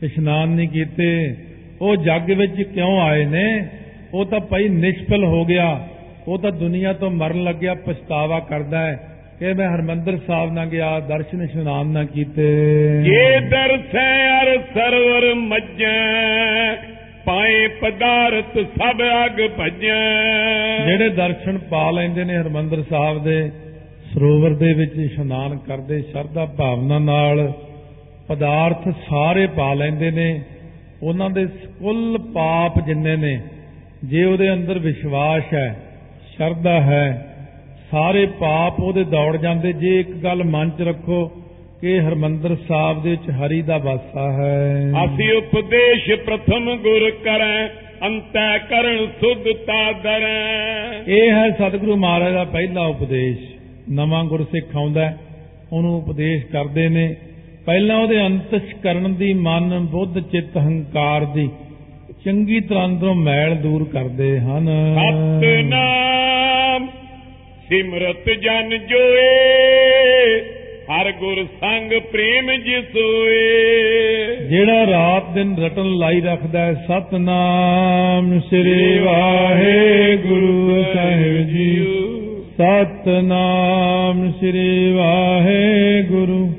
ਇਸ਼ਨਾਨ 0.02 0.48
ਨਹੀਂ 0.48 0.68
ਕੀਤੇ 0.68 1.36
ਉਹ 1.80 1.96
ਜੱਗ 1.96 2.30
ਵਿੱਚ 2.30 2.62
ਕਿਉਂ 2.62 3.00
ਆਏ 3.00 3.24
ਨੇ? 3.24 3.68
ਉਹ 4.14 4.26
ਤਾਂ 4.26 4.40
ਭਾਈ 4.40 4.68
ਨਿਸ਼ਫਲ 4.68 5.24
ਹੋ 5.24 5.44
ਗਿਆ 5.44 5.88
ਉਹ 6.28 6.38
ਤਾਂ 6.38 6.52
ਦੁਨੀਆ 6.52 6.92
ਤੋਂ 6.92 7.10
ਮਰਨ 7.10 7.42
ਲੱਗਿਆ 7.42 7.74
ਪਛਤਾਵਾ 7.74 8.40
ਕਰਦਾ 8.40 8.78
ਹੈ। 8.78 9.15
ਕਿ 9.40 9.52
ਮੈਂ 9.52 9.68
ਹਰਮੰਦਰ 9.74 10.18
ਸਾਹਿਬ 10.26 10.52
ਨਾ 10.52 10.64
ਗਿਆ 10.66 11.00
ਦਰਸ਼ਨ 11.00 11.42
ਇਸ਼ਨਾਨ 11.42 11.86
ਨਾ 11.86 12.04
ਕੀਤੇ। 12.04 12.44
ਜੇ 13.02 13.40
ਦਰਸੈ 13.40 14.28
ਅਰ 14.28 14.58
ਸਰਵਰ 14.74 15.34
ਮੱਜੈ 15.34 15.96
ਪਾਏ 17.26 17.66
ਪਦਾਰਥ 17.68 18.58
ਸਭ 18.58 19.02
ਅਗ 19.26 19.40
ਭਜੈ। 19.60 20.00
ਜਿਹੜੇ 20.86 21.08
ਦਰਸ਼ਨ 21.08 21.58
ਪਾ 21.58 21.90
ਲੈਂਦੇ 21.90 22.24
ਨੇ 22.24 22.36
ਹਰਮੰਦਰ 22.36 22.82
ਸਾਹਿਬ 22.82 23.22
ਦੇ 23.24 23.50
ਸਰੋਵਰ 24.14 24.54
ਦੇ 24.54 24.72
ਵਿੱਚ 24.72 24.96
ਇਸ਼ਨਾਨ 24.96 25.58
ਕਰਦੇ 25.58 26.02
ਸ਼ਰਧਾ 26.02 26.44
ਭਾਵਨਾ 26.44 26.98
ਨਾਲ 26.98 27.52
ਪਦਾਰਥ 28.28 28.88
ਸਾਰੇ 28.88 29.46
ਪਾ 29.46 29.74
ਲੈਂਦੇ 29.74 30.10
ਨੇ। 30.10 30.42
ਉਹਨਾਂ 31.02 31.30
ਦੇ 31.30 31.46
ਕੁੱਲ 31.80 32.18
ਪਾਪ 32.34 32.86
ਜਿੰਨੇ 32.86 33.16
ਨੇ 33.16 33.40
ਜੇ 34.04 34.24
ਉਹਦੇ 34.24 34.52
ਅੰਦਰ 34.52 34.78
ਵਿਸ਼ਵਾਸ 34.78 35.54
ਹੈ 35.54 35.76
ਸ਼ਰਧਾ 36.36 36.80
ਹੈ 36.80 37.32
ਸਾਰੇ 37.90 38.26
ਪਾਪ 38.26 38.80
ਉਹਦੇ 38.80 39.04
ਦੌੜ 39.04 39.36
ਜਾਂਦੇ। 39.36 39.72
ਜੇ 39.72 40.00
ਇੱਕ 40.00 40.10
ਗੱਲ 40.12 40.44
ਮਨ 40.44 40.70
'ਚ 40.70 40.82
ਰੱਖੋ 40.82 41.24
ਕਿ 41.80 42.00
ਹਰਮੰਦਰ 42.00 42.56
ਸਾਹਿਬ 42.68 43.02
ਦੇ 43.02 43.10
ਵਿੱਚ 43.10 43.30
ਹਰੀ 43.30 43.62
ਦਾ 43.62 43.78
ਵਾਸਾ 43.78 44.30
ਹੈ। 44.32 44.92
ਅਸੀਂ 45.04 45.32
ਉਪਦੇਸ਼ 45.32 46.10
ਪ੍ਰਥਮ 46.20 46.76
ਗੁਰ 46.76 47.10
ਕਰੈ 47.10 47.66
ਅੰਤੈ 48.02 48.58
ਕਰਨ 48.58 49.06
ਸੁਧਤਾ 49.20 49.92
ਦਰੈ 49.92 51.02
ਇਹ 51.08 51.30
ਹੈ 51.30 51.50
ਸਤਿਗੁਰੂ 51.50 51.96
ਮਹਾਰਾਜ 51.96 52.32
ਦਾ 52.32 52.44
ਪਹਿਲਾ 52.44 52.86
ਉਪਦੇਸ਼। 52.86 53.38
ਨਵਾਂ 53.90 54.24
ਗੁਰਸਿੱਖ 54.24 54.76
ਆਉਂਦਾ 54.76 55.12
ਉਹਨੂੰ 55.72 55.96
ਉਪਦੇਸ਼ 55.96 56.44
ਕਰਦੇ 56.44 56.88
ਨੇ। 56.88 57.16
ਪਹਿਲਾਂ 57.66 57.96
ਉਹਦੇ 57.96 58.26
ਅੰਤਿਸ਼ 58.26 58.74
ਕਰਨ 58.74 59.14
ਦੀ 59.14 59.32
ਮਨ 59.34 59.78
ਬੁੱਧ 59.90 60.18
ਚਿੱਤ 60.20 60.56
ਹੰਕਾਰ 60.56 61.24
ਦੀ 61.24 61.48
ਚੰਗੀ 62.24 62.60
ਤਰ੍ਹਾਂ 62.60 62.84
ਅੰਦਰੋਂ 62.84 63.14
ਮੈਲ 63.14 63.54
ਦੂਰ 63.54 63.84
ਕਰਦੇ 63.84 64.40
ਹਨ। 64.40 64.68
ਸਤਨਾਮ 64.98 66.35
ਸਿਮਰਤ 67.68 68.30
ਜਨ 68.30 68.78
ਜੋਏ, 68.86 70.40
ਹਰ 70.90 71.12
ਗੁਰ 71.12 71.44
ਸੰਗ 71.60 71.92
ਪ੍ਰੇਮ 72.12 72.52
ਜਿਸੋਏ 72.52 74.36
ਜਿਹੜਾ 74.36 74.86
ਰਾਤ 74.86 75.34
ਦਿਨ 75.34 75.56
ਰਟਨ 75.56 75.96
ਲਾਈ 75.98 76.20
ਰੱਖਦਾ 76.20 76.60
ਹੈ, 76.60 76.74
ਸਤਨਾਮ 76.74 78.40
ਸ੍ਰੀ 78.40 78.98
ਵਾਹਿਗੁਰੂ 78.98 80.84
ਸਾਹਿਬ 80.94 81.48
ਜੀ। 81.48 81.86
ਸਤਨਾਮ 82.54 84.32
ਸ੍ਰੀ 84.32 84.92
ਵਾਹਿਗੁਰੂ। 84.92 86.52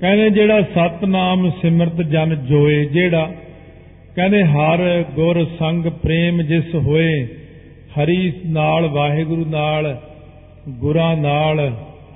ਕਹਿੰਦੇ 0.00 0.30
ਜਿਹੜਾ 0.30 0.62
ਸਤਨਾਮ 0.62 1.50
ਸਿਮਰਤ 1.50 2.02
ਜਨ 2.02 2.46
ਜੋਏ, 2.48 2.84
ਜਿਹੜਾ 2.84 3.32
ਕਹਿੰਦੇ 4.16 4.44
ਹਰ 4.44 5.04
ਗੁਰ 5.14 5.44
ਸੰਗ 5.58 5.84
ਪ੍ਰੇਮ 5.84 6.42
ਜਿਸ 6.42 6.74
ਹੋਏ 6.74 7.26
ਹਰੀ 7.96 8.32
ਨਾਲ 8.46 8.86
ਵਾਹਿਗੁਰੂ 8.86 9.44
ਨਾਲ 9.44 9.96
ਗੁਰਾਂ 10.78 11.16
ਨਾਲ 11.16 11.60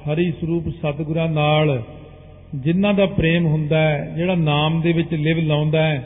ਹਰੀ 0.08 0.30
ਸਰੂਪ 0.30 0.68
ਸਤਿਗੁਰਾਂ 0.68 1.28
ਨਾਲ 1.28 1.82
ਜਿਨ੍ਹਾਂ 2.54 2.94
ਦਾ 2.94 3.06
ਪ੍ਰੇਮ 3.06 3.46
ਹੁੰਦਾ 3.46 3.80
ਹੈ 3.80 4.10
ਜਿਹੜਾ 4.16 4.34
ਨਾਮ 4.34 4.80
ਦੇ 4.80 4.92
ਵਿੱਚ 4.92 5.14
ਲਿਵ 5.14 5.38
ਲਾਉਂਦਾ 5.38 5.82
ਹੈ 5.82 6.02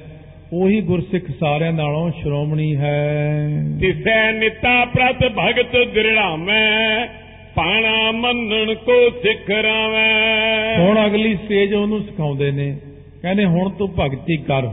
ਉਹੀ 0.53 0.81
ਗੁਰਸਿੱਖ 0.81 1.31
ਸਾਰਿਆਂ 1.41 1.73
ਨਾਲੋਂ 1.73 2.11
ਸ਼੍ਰੋਮਣੀ 2.11 2.75
ਹੈ। 2.77 3.49
ਤਿਸੈ 3.81 4.33
ਨਿਤਾ 4.33 4.85
ਪ੍ਰਤ 4.85 5.25
ਭਗਤ 5.39 5.77
ਦ੍ਰਿੜਾਮੈ 5.95 7.07
ਪਾਣਾ 7.55 8.11
ਮੰਨਣ 8.11 8.75
ਕੋ 8.75 8.99
ਸਿੱਖ 9.23 9.51
ਰਾਵੈ 9.51 10.79
ਹੁਣ 10.79 11.07
ਅਗਲੀ 11.07 11.35
ਸਟੇਜ 11.35 11.75
ਉਹਨੂੰ 11.75 12.01
ਸਿਖਾਉਂਦੇ 12.03 12.51
ਨੇ 12.51 12.77
ਕਹਿੰਦੇ 13.23 13.45
ਹੁਣ 13.45 13.71
ਤੂੰ 13.71 13.89
ਭਗਤੀ 13.99 14.37
ਕਰ 14.37 14.69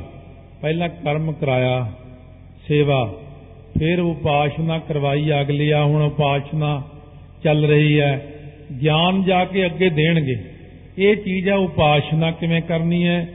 ਪਹਿਲਾਂ 0.62 0.90
ਕਰਮ 1.04 1.32
ਕਰਾਇਆ 1.32 1.86
ਸੇਵਾ 2.68 3.02
ਫਿਰ 3.80 4.00
ਉਪਾਸ਼ਨਾ 4.00 4.80
ਕਰਵਾਈ 4.80 5.32
ਅਗਲੀ 5.42 5.72
ਆ, 5.72 5.84
ਹੁਣ 5.84 6.02
ਉਪਾਸ਼ਨਾ 6.02 6.84
ਚੱਲ 7.44 7.66
ਰਹੀ 7.66 8.00
ਹੈ। 8.00 8.34
ਗਿਆਨ 8.82 9.24
ਜਾ 9.24 9.46
ਕੇ 9.46 9.66
ਅੱਗੇ 9.66 9.90
ਦੇਣਗੇ। 9.90 10.36
ਇਹ 10.98 11.16
ਚੀਜ਼ 11.16 11.50
ਆ, 11.50 11.56
ਉਪਾਸ਼ਨਾ 11.56 12.32
ਕਿਵੇਂ 12.32 12.62
ਕਰਨੀ 12.62 13.08
ਹੈ? 13.08 13.30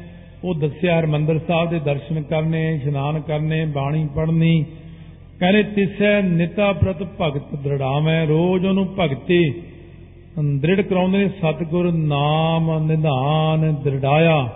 ਉਹ 0.45 0.55
ਦੱਸਿਆ 0.55 1.01
ਹਰਮੰਦਰ 1.01 1.39
ਸਾਹਿਬ 1.39 1.71
ਦੇ 1.71 1.79
ਦਰਸ਼ਨ 1.79 2.23
ਕਰਨੇ, 2.23 2.75
ਇਸ਼ਨਾਨ 2.75 3.21
ਕਰਨੇ, 3.21 3.67
ਬਾਣੀ 3.67 4.09
ਪੜ੍ਹਨੀ। 4.17 4.65
ਕਹਿੰਦੇ, 5.41 5.63
ਤਿਸੈ 5.63 6.23
ਨਿਤਾ 6.23 6.73
ਪ੍ਰਤ 6.73 7.03
ਭਗਤ 7.21 7.55
ਦ੍ਰਿੜਾਵੇਂ 7.55 8.27
ਰੋਜ਼ 8.27 8.67
ਉਹਨੂੰ 8.67 8.95
ਭਗਤੀ। 8.99 9.51
ਦ੍ਰਿੜ 10.57 10.81
ਕਰਾਉਂਦੇ 10.81 11.19
ਨੇ, 11.19 11.29
ਸਤਿਗੁਰ 11.29 11.93
ਨਾਮ 11.93 12.87
ਨਿਧਾਨ 12.87 13.75
ਦ੍ਰਿੜਾਇਆ। 13.75 14.49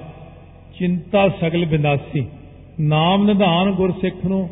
ਚਿੰਤਾ 0.78 1.28
ਸਗਲ 1.28 1.64
ਬਿਨਾਸੀ। 1.64 2.26
ਨਾਮ 2.80 3.26
ਨਿਧਾਨ 3.26 3.70
ਗੁਰਸਿੱਖ 3.70 4.26
ਨੂੰ 4.26 4.50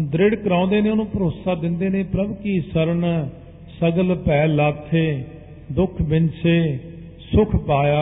ਦ੍ਰਿੜ 0.00 0.34
ਕਰਾਉਂਦੇ 0.34 0.80
ਨੇ 0.80 0.90
ਉਹਨੂੰ 0.90 1.06
ਭਰੋਸਾ 1.06 1.54
ਦਿੰਦੇ 1.54 1.88
ਨੇ 1.88 2.02
ਪ੍ਰਭ 2.02 2.34
ਕੀ 2.34 2.60
ਸਰਨ 2.60 3.28
ਸਗਲ 3.80 4.14
ਭੈ 4.14 4.46
ਲਾਥੇ 4.46 5.24
ਦੁੱਖ 5.72 6.02
ਬਿਨਸੇ 6.02 6.78
ਸੁਖ 7.32 7.56
ਪਾਇਆ। 7.56 8.00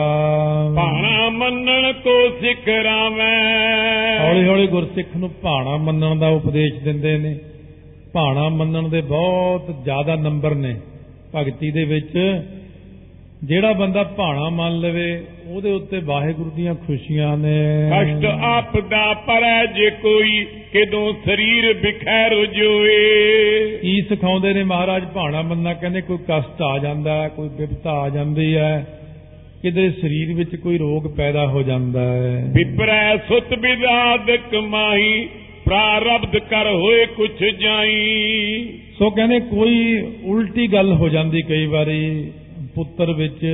ਭਾਣਾ 0.75 1.29
ਮੰਨਣ 1.29 1.93
ਕੋ 1.93 2.29
ਸਿੱਖ 2.41 2.67
ਰਾਵੇਂ 2.67 4.19
ਹੌਲੀ 4.19 4.47
ਹੌਲੀ 4.47 4.67
ਗੁਰਸਿੱਖ 4.67 5.07
ਨੂੰ 5.17 5.29
ਭਾਣਾ 5.41 5.77
ਮੰਨਣ 5.77 6.15
ਦਾ 6.15 6.27
ਉਪਦੇਸ਼ 6.27 6.83
ਦਿੰਦੇ 6.83 7.17
ਨੇ। 7.17 7.39
ਭਾਣਾ 8.13 8.49
ਮੰਨਣ 8.49 8.89
ਦੇ 8.89 9.01
ਬਹੁਤ 9.01 9.83
ਜ਼ਿਆਦਾ 9.83 10.15
ਨੰਬਰ 10.15 10.55
ਨੇ। 10.55 10.75
ਭਗਤੀ 11.35 11.71
ਦੇ 11.71 11.83
ਵਿੱਚ 11.83 12.41
ਜਿਹੜਾ 13.43 13.73
ਬੰਦਾ 13.73 14.03
ਭਾਣਾ 14.03 14.49
ਮੰਨ 14.49 14.79
ਲਵੇ 14.79 15.23
ਉਹਦੇ 15.47 15.71
ਉੱਤੇ 15.71 15.99
ਵਾਹਿਗੁਰੂ 15.99 16.49
ਦੀਆਂ 16.49 16.75
ਖੁਸ਼ੀਆਂ 16.75 17.37
ਨੇ। 17.37 17.89
ਕਸ਼ਟ 17.91 18.25
ਆਪਦਾ 18.25 19.13
ਪਰੈ 19.13 19.65
ਜੇ 19.65 19.89
ਕੋਈ 19.89 20.45
ਕਿਦੋਂ 20.73 21.13
ਸਰੀਰ 21.25 21.73
ਬਿਖੈਰ 21.73 22.45
ਜੋਏ 22.45 22.99
ਕੀ 23.81 24.01
ਸਿਖਾਉਂਦੇ 24.09 24.53
ਨੇ 24.53 24.63
ਮਹਾਰਾਜ? 24.63 25.03
ਭਾਣਾ 25.05 25.41
ਮੰਨਣਾ 25.41 25.73
ਕਹਿੰਦੇ 25.73 26.01
ਕੋਈ 26.01 26.17
ਕਸ਼ਟ 26.17 26.61
ਆ 26.61 26.79
ਜਾਂਦਾ 26.79 27.23
ਹੈ 27.23 27.27
ਕੋਈ 27.27 27.49
ਵਿਪਤਾ 27.49 27.91
ਆ 27.91 28.09
ਜਾਂਦੀ 28.09 28.55
ਹੈ। 28.55 28.99
ਕਿਤੇ 29.61 29.91
ਸਰੀਰ 29.91 30.33
ਵਿੱਚ 30.33 30.55
ਕੋਈ 30.55 30.77
ਰੋਗ 30.77 31.03
ਪੈਦਾ 31.03 31.47
ਹੋ 31.47 31.63
ਜਾਂਦਾ 31.63 32.01
ਹੈ। 32.01 32.51
ਵਿਪਰੈ 32.53 33.17
ਸੁਤ 33.17 33.59
ਵਿਦਾਦ 33.59 34.31
ਕਮਾਈ 34.51 35.29
ਪ੍ਰਾਰਬਧ 35.65 36.37
ਕਰ 36.37 36.71
ਹੋਏ 36.71 37.05
ਕੁਛ 37.05 37.43
ਜਾਈ। 37.59 38.65
ਸੋ 38.99 39.09
ਕਹਿੰਦੇ 39.09 39.39
ਕੋਈ 39.39 40.03
ਉਲਟੀ 40.23 40.73
ਗੱਲ 40.73 40.93
ਹੋ 40.93 41.09
ਜਾਂਦੀ 41.09 41.41
ਕਈ 41.41 41.65
ਵਾਰੀ। 41.65 42.31
ਪੁੱਤਰ 42.75 43.13
ਵਿੱਚ 43.13 43.45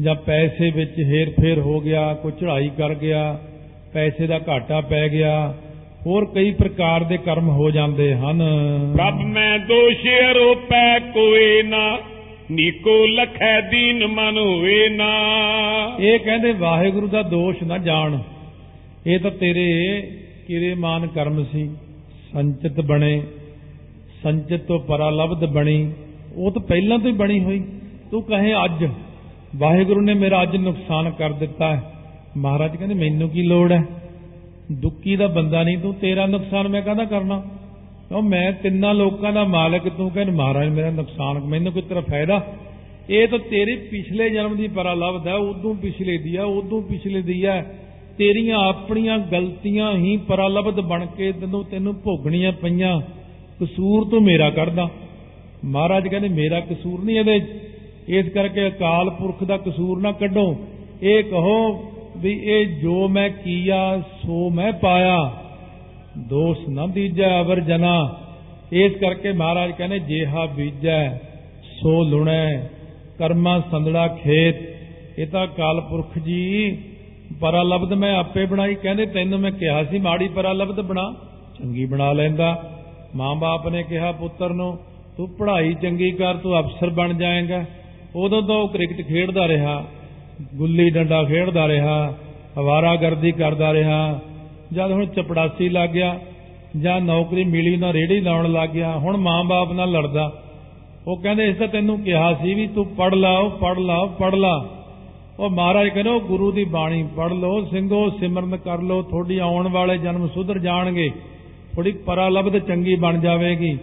ਜਾਂ 0.00 0.14
ਪੈਸੇ 0.14 0.70
ਵਿੱਚ 0.70 0.94
ਹੇਰ-ਫੇਰ 0.98 1.58
ਹੋ 1.58 1.80
ਗਿਆ 1.80 2.14
ਕੋਈ 2.14 2.32
ਚੜ੍ਹਾਈ 2.32 2.70
ਕਰ 2.78 2.94
ਗਿਆ 2.94 3.40
ਪੈਸੇ 3.92 4.26
ਦਾ 4.26 4.40
ਘਾਟਾ 4.48 4.80
ਪੈ 4.80 5.08
ਗਿਆ 5.08 5.54
ਹੋਰ 6.06 6.24
ਕਈ 6.24 6.50
ਪ੍ਰਕਾਰ 6.50 7.04
ਦੇ 7.04 7.16
ਕਰਮ 7.16 7.48
ਹੋ 7.48 7.70
ਜਾਂਦੇ 7.70 8.14
ਹਨ। 8.14 8.42
ਪ੍ਰਭ 8.96 9.14
ਮੈਂ 9.14 9.58
ਦੋਸ਼ 9.58 10.30
ਅਰੋਪੈ 10.30 10.98
ਕੋਏ 10.98 11.62
ਨਾ 11.62 11.98
ਨੀਕੋ 12.50 13.06
ਲਖੈ 13.06 13.60
ਦੀਨ 13.60 14.06
ਮਨ 14.06 14.38
ਹੋਏ 14.38 14.88
ਨਾ। 14.88 15.12
ਇਹ 16.00 16.18
ਕਹਿੰਦੇ 16.18 16.52
ਵਾਹਿਗੁਰੂ 16.52 17.08
ਦਾ 17.08 17.22
ਦੋਸ਼ 17.22 17.62
ਨਾ 17.62 17.78
ਜਾਣ। 17.78 18.18
ਇਹ 19.06 19.18
ਤਾਂ 19.18 19.30
ਤੇਰੇ 19.30 20.02
ਕਿਰੇ 20.46 20.74
ਮਾਨ 20.74 21.06
ਕਰਮ 21.06 21.44
ਸੀ। 21.44 21.70
ਸੰਚਿਤ 22.32 22.80
ਬਣੇ 22.80 23.22
ਸੰਚਿਤ 24.22 24.60
ਤੋਂ 24.60 24.80
ਪਰਾਲਬਧ 24.80 25.44
ਬਣੀ। 25.44 25.92
ਉਹ 26.36 26.52
ਤਾਂ 26.52 26.62
ਪਹਿਲਾਂ 26.62 26.98
ਤੋਂ 26.98 27.10
ਹੀ 27.10 27.14
ਬਣੀ 27.14 27.44
ਹੋਈ। 27.44 27.64
ਤੂੰ 28.10 28.22
ਕਹੇ 28.22 28.64
ਅੱਜ। 28.64 28.88
ਵਾਹਿਗੁਰੂ 29.56 30.00
ਨੇ 30.00 30.14
ਮੇਰਾ 30.14 30.42
ਅੱਜ 30.42 30.56
ਨੁਕਸਾਨ 30.56 31.10
ਕਰ 31.10 31.32
ਦਿੱਤਾ 31.32 31.76
ਹੈ। 31.76 31.92
ਮਹਾਰਾਜ 32.36 32.76
ਕਹਿੰਦੇ, 32.76 32.94
ਮੈਨੂੰ 32.94 33.30
ਕੀ 33.30 33.42
ਲੋੜ 33.42 33.72
ਹੈ? 33.72 33.84
ਦੁੱਕੀ 34.72 35.16
ਦਾ 35.16 35.26
ਬੰਦਾ 35.26 35.62
ਨਹੀਂ 35.62 35.78
ਤੂੰ, 35.78 35.94
ਤੇਰਾ 35.94 36.26
ਨੁਕਸਾਨ 36.26 36.68
ਮੈਂ 36.68 36.82
ਕਹਦਾ 36.82 37.04
ਕਰਨਾ? 37.04 37.42
ਉਹ 38.12 38.22
ਮੈਂ 38.22 38.52
ਤਿੰਨਾਂ 38.52 38.94
ਲੋਕਾਂ 38.94 39.32
ਦਾ 39.32 39.44
ਮਾਲਕ, 39.44 39.88
ਤੂੰ 39.88 40.10
ਕਹਿੰਦਾ 40.10 40.32
ਮਹਾਰਾਜ, 40.32 40.68
ਮੇਰਾ 40.68 40.90
ਨੁਕਸਾਨ, 40.90 41.38
ਮੈਨੂੰ 41.38 41.72
ਕੋਈ 41.72 41.82
ਤੇਰਾ 41.82 42.00
ਫਾਇਦਾ? 42.00 42.46
ਇਹ 43.10 43.28
ਤਾਂ 43.28 43.38
ਤੇਰੇ 43.38 43.76
ਪਿਛਲੇ 43.76 44.30
ਜਨਮ 44.30 44.56
ਦੀ 44.56 44.68
ਪਰਾਲਬਧ 44.68 45.28
ਹੈ, 45.28 45.34
ਉਦੋਂ 45.34 45.74
ਪਿਛਲੇ 45.74 46.18
ਦੀ 46.18 46.36
ਹੈ, 46.36 46.42
ਉਦੋਂ 46.42 46.82
ਪਿਛਲੇ 46.82 47.22
ਦੀ 47.22 47.46
ਹੈ। 47.46 47.78
ਤੇਰੀਆਂ 48.18 48.56
ਆਪਣੀਆਂ 48.56 49.18
ਗਲਤੀਆਂ 49.18 49.92
ਹੀ 49.96 50.16
ਪਰਾਲਬਧ 50.16 50.80
ਬਣ 50.80 51.06
ਕੇ 51.06 51.32
ਤੈਨੂੰ 51.32 51.64
ਤੈਨੂੰ 51.64 51.94
ਭੋਗਣੀਆਂ 51.94 52.52
ਪਈਆਂ। 52.52 53.00
ਕਸੂਰ 53.62 54.08
ਤੂੰ 54.10 54.22
ਮੇਰਾ 54.22 54.50
ਕਰਦਾ। 54.50 54.90
ਮਹਾਰਾਜ 55.64 56.08
ਕਹਿੰਦੇ, 56.08 56.28
ਮੇਰਾ 56.28 56.60
ਕਸੂਰ 56.60 57.04
ਨਹੀਂ 57.04 57.18
ਇਹਦੇ 57.18 57.40
ਇਸ 58.08 58.28
ਕਰਕੇ 58.28 58.68
ਅਕਾਲ 58.68 59.10
ਪੁਰਖ 59.10 59.44
ਦਾ 59.44 59.56
ਕਸੂਰ 59.56 60.00
ਨਾ 60.00 60.12
ਕੱਢੋ। 60.12 60.56
ਇਹ 61.02 61.24
ਕਹੋ 61.24 61.84
ਵੀ 62.16 62.32
ਇਹ 62.44 62.66
ਜੋ 62.66 63.08
ਮੈਂ 63.08 63.30
ਕੀਆ, 63.30 64.00
ਸੋ 64.00 64.50
ਮੈਂ 64.50 64.72
ਪਾਇਆ। 64.72 65.32
ਦੋਸ਼ 66.18 66.68
ਨਾ 66.68 66.86
ਦੀਜੈ 66.86 67.40
ਅਵਰ 67.40 67.60
ਜਨਾ। 67.60 68.18
ਇਸ 68.72 68.92
ਕਰਕੇ 68.92 69.32
ਮਹਾਰਾਜ 69.32 69.70
ਕਹਿੰਦੇ, 69.70 69.98
ਜੇਹਾ 69.98 70.46
ਬੀਜੈ, 70.46 71.18
ਸੋ 71.82 72.04
ਲੁਣੈ, 72.04 72.68
ਕਰਮਾ 73.18 73.60
ਸੰਦੜਾ 73.60 74.08
ਖੇਤ। 74.08 74.56
ਇਹ 75.18 75.26
ਤਾਂ 75.26 75.44
ਅਕਾਲ 75.44 75.80
ਪੁਰਖ 75.80 76.18
ਜੀ 76.18 76.78
ਪਰਾਲਬਧ 77.40 77.92
ਮੈਂ 77.92 78.14
ਆਪੇ 78.14 78.46
ਬਣਾਈ। 78.46 78.74
ਕਹਿੰਦੇ, 78.74 79.06
ਤੈਨੂੰ 79.06 79.40
ਮੈਂ 79.40 79.50
ਕਿਹਾ 79.50 79.84
ਸੀ 79.84 79.98
ਮਾੜੀ 79.98 80.28
ਪਰਾਲਬਧ 80.28 80.80
ਬਣਾ, 80.80 81.14
ਚੰਗੀ 81.58 81.84
ਬਣਾ 81.84 82.12
ਲੈਂਦਾ। 82.12 82.70
ਮਾਂ-ਬਾਪ 83.16 83.68
ਨੇ 83.68 83.82
ਕਿਹਾ, 83.82 84.12
ਪੁੱਤਰ 84.12 84.50
ਨੂੰ, 84.50 84.78
ਤੂੰ 85.16 85.28
ਪੜ੍ਹਾਈ 85.28 85.74
ਚੰਗੀ 85.74 86.10
ਕਰ, 86.10 86.36
ਤੂੰ 86.36 86.60
ਅਫਸਰ 86.60 86.90
ਬਣ 86.90 87.14
ਜਾਏਗਾ। 87.14 87.64
ਉਦੋਂ 88.16 88.42
ਤੋਂ 88.42 88.62
ਉਹ 88.62 88.68
ਕ੍ਰਿਕਟ 88.68 89.06
ਖੇਡਦਾ 89.06 89.48
ਰਿਹਾ, 89.48 89.84
ਗੁੱਲੀ 90.54 90.90
ਡੰਡਾ 90.90 91.24
ਖੇਡਦਾ 91.24 91.68
ਰਿਹਾ 91.68 92.14
ਹਵਾਰਾਗਰਦੀ 92.58 93.32
ਕਰਦਾ 93.32 93.72
ਰਿਹਾ। 93.72 94.20
ਜਦ 94.72 94.90
ਹੁਣ 94.92 95.06
ਚਪੜਾਸੀ 95.06 95.68
ਲੱਗ 95.68 95.90
ਗਿਆ 95.90 96.20
ਜਾਂ 96.80 97.00
ਨੌਕਰੀ 97.00 97.44
ਮਿਲੀ 97.44 97.76
ਨਾ 97.76 97.92
ਰੇੜੀ 97.92 98.20
ਲਾਉਣ 98.20 98.52
ਲੱਗ 98.52 98.68
ਗਿਆ, 98.68 98.98
ਹੁਣ 98.98 99.16
ਮਾਂ-ਬਾਪ 99.16 99.72
ਨਾਲ 99.72 99.90
ਲੜਦਾ। 99.90 100.42
ਉਹ 101.06 101.16
ਕਹਿੰਦੇ, 101.16 101.48
ਇਸ 101.48 101.56
ਤਾਂ 101.56 101.68
ਤੈਨੂੰ 101.68 102.00
ਕਿਹਾ 102.00 102.34
ਸੀ 102.34 102.54
ਵੀ 102.54 102.66
ਤੂੰ 102.66 102.86
ਪੜ 102.86 103.14
ਲਾ, 103.14 103.38
ਉਹ 103.38 103.50
ਪੜ 103.50 103.78
ਲਾ, 103.78 103.98
ਉਹ 103.98 104.08
ਪੜ 104.08 104.34
ਲਾ। 104.34 104.68
ਉਹ 105.38 105.50
ਮਹਾਰਾਜ 105.50 105.88
ਕਹਿੰਦੇ 105.88 106.20
ਗੁਰੂ 106.20 106.52
ਦੀ 106.52 106.64
ਬਾਣੀ 106.64 107.08
ਪੜ 107.16 107.32
ਲਓ, 107.32 107.64
ਸਿੰਘੋ, 107.64 108.10
ਸਿਮਰਨ 108.10 108.56
ਕਰ 108.56 108.80
ਲਓ, 108.80 109.02
ਤੁਹਾਡੀ 109.02 109.38
ਆਉਣ 109.38 109.68
ਵਾਲੇ 109.68 109.98
ਜਨਮ 109.98 110.28
ਸੁਧਰ 110.28 110.58
ਜਾਣਗੇ। 110.58 111.10
ਥੋੜੀ 111.76 111.92
ਪਰਾਲਬਧ 111.92 112.58
ਚੰਗੀ 112.58 112.96
ਬਣ 112.96 113.20
ਜਾਵੇਗੀ। 113.20 113.78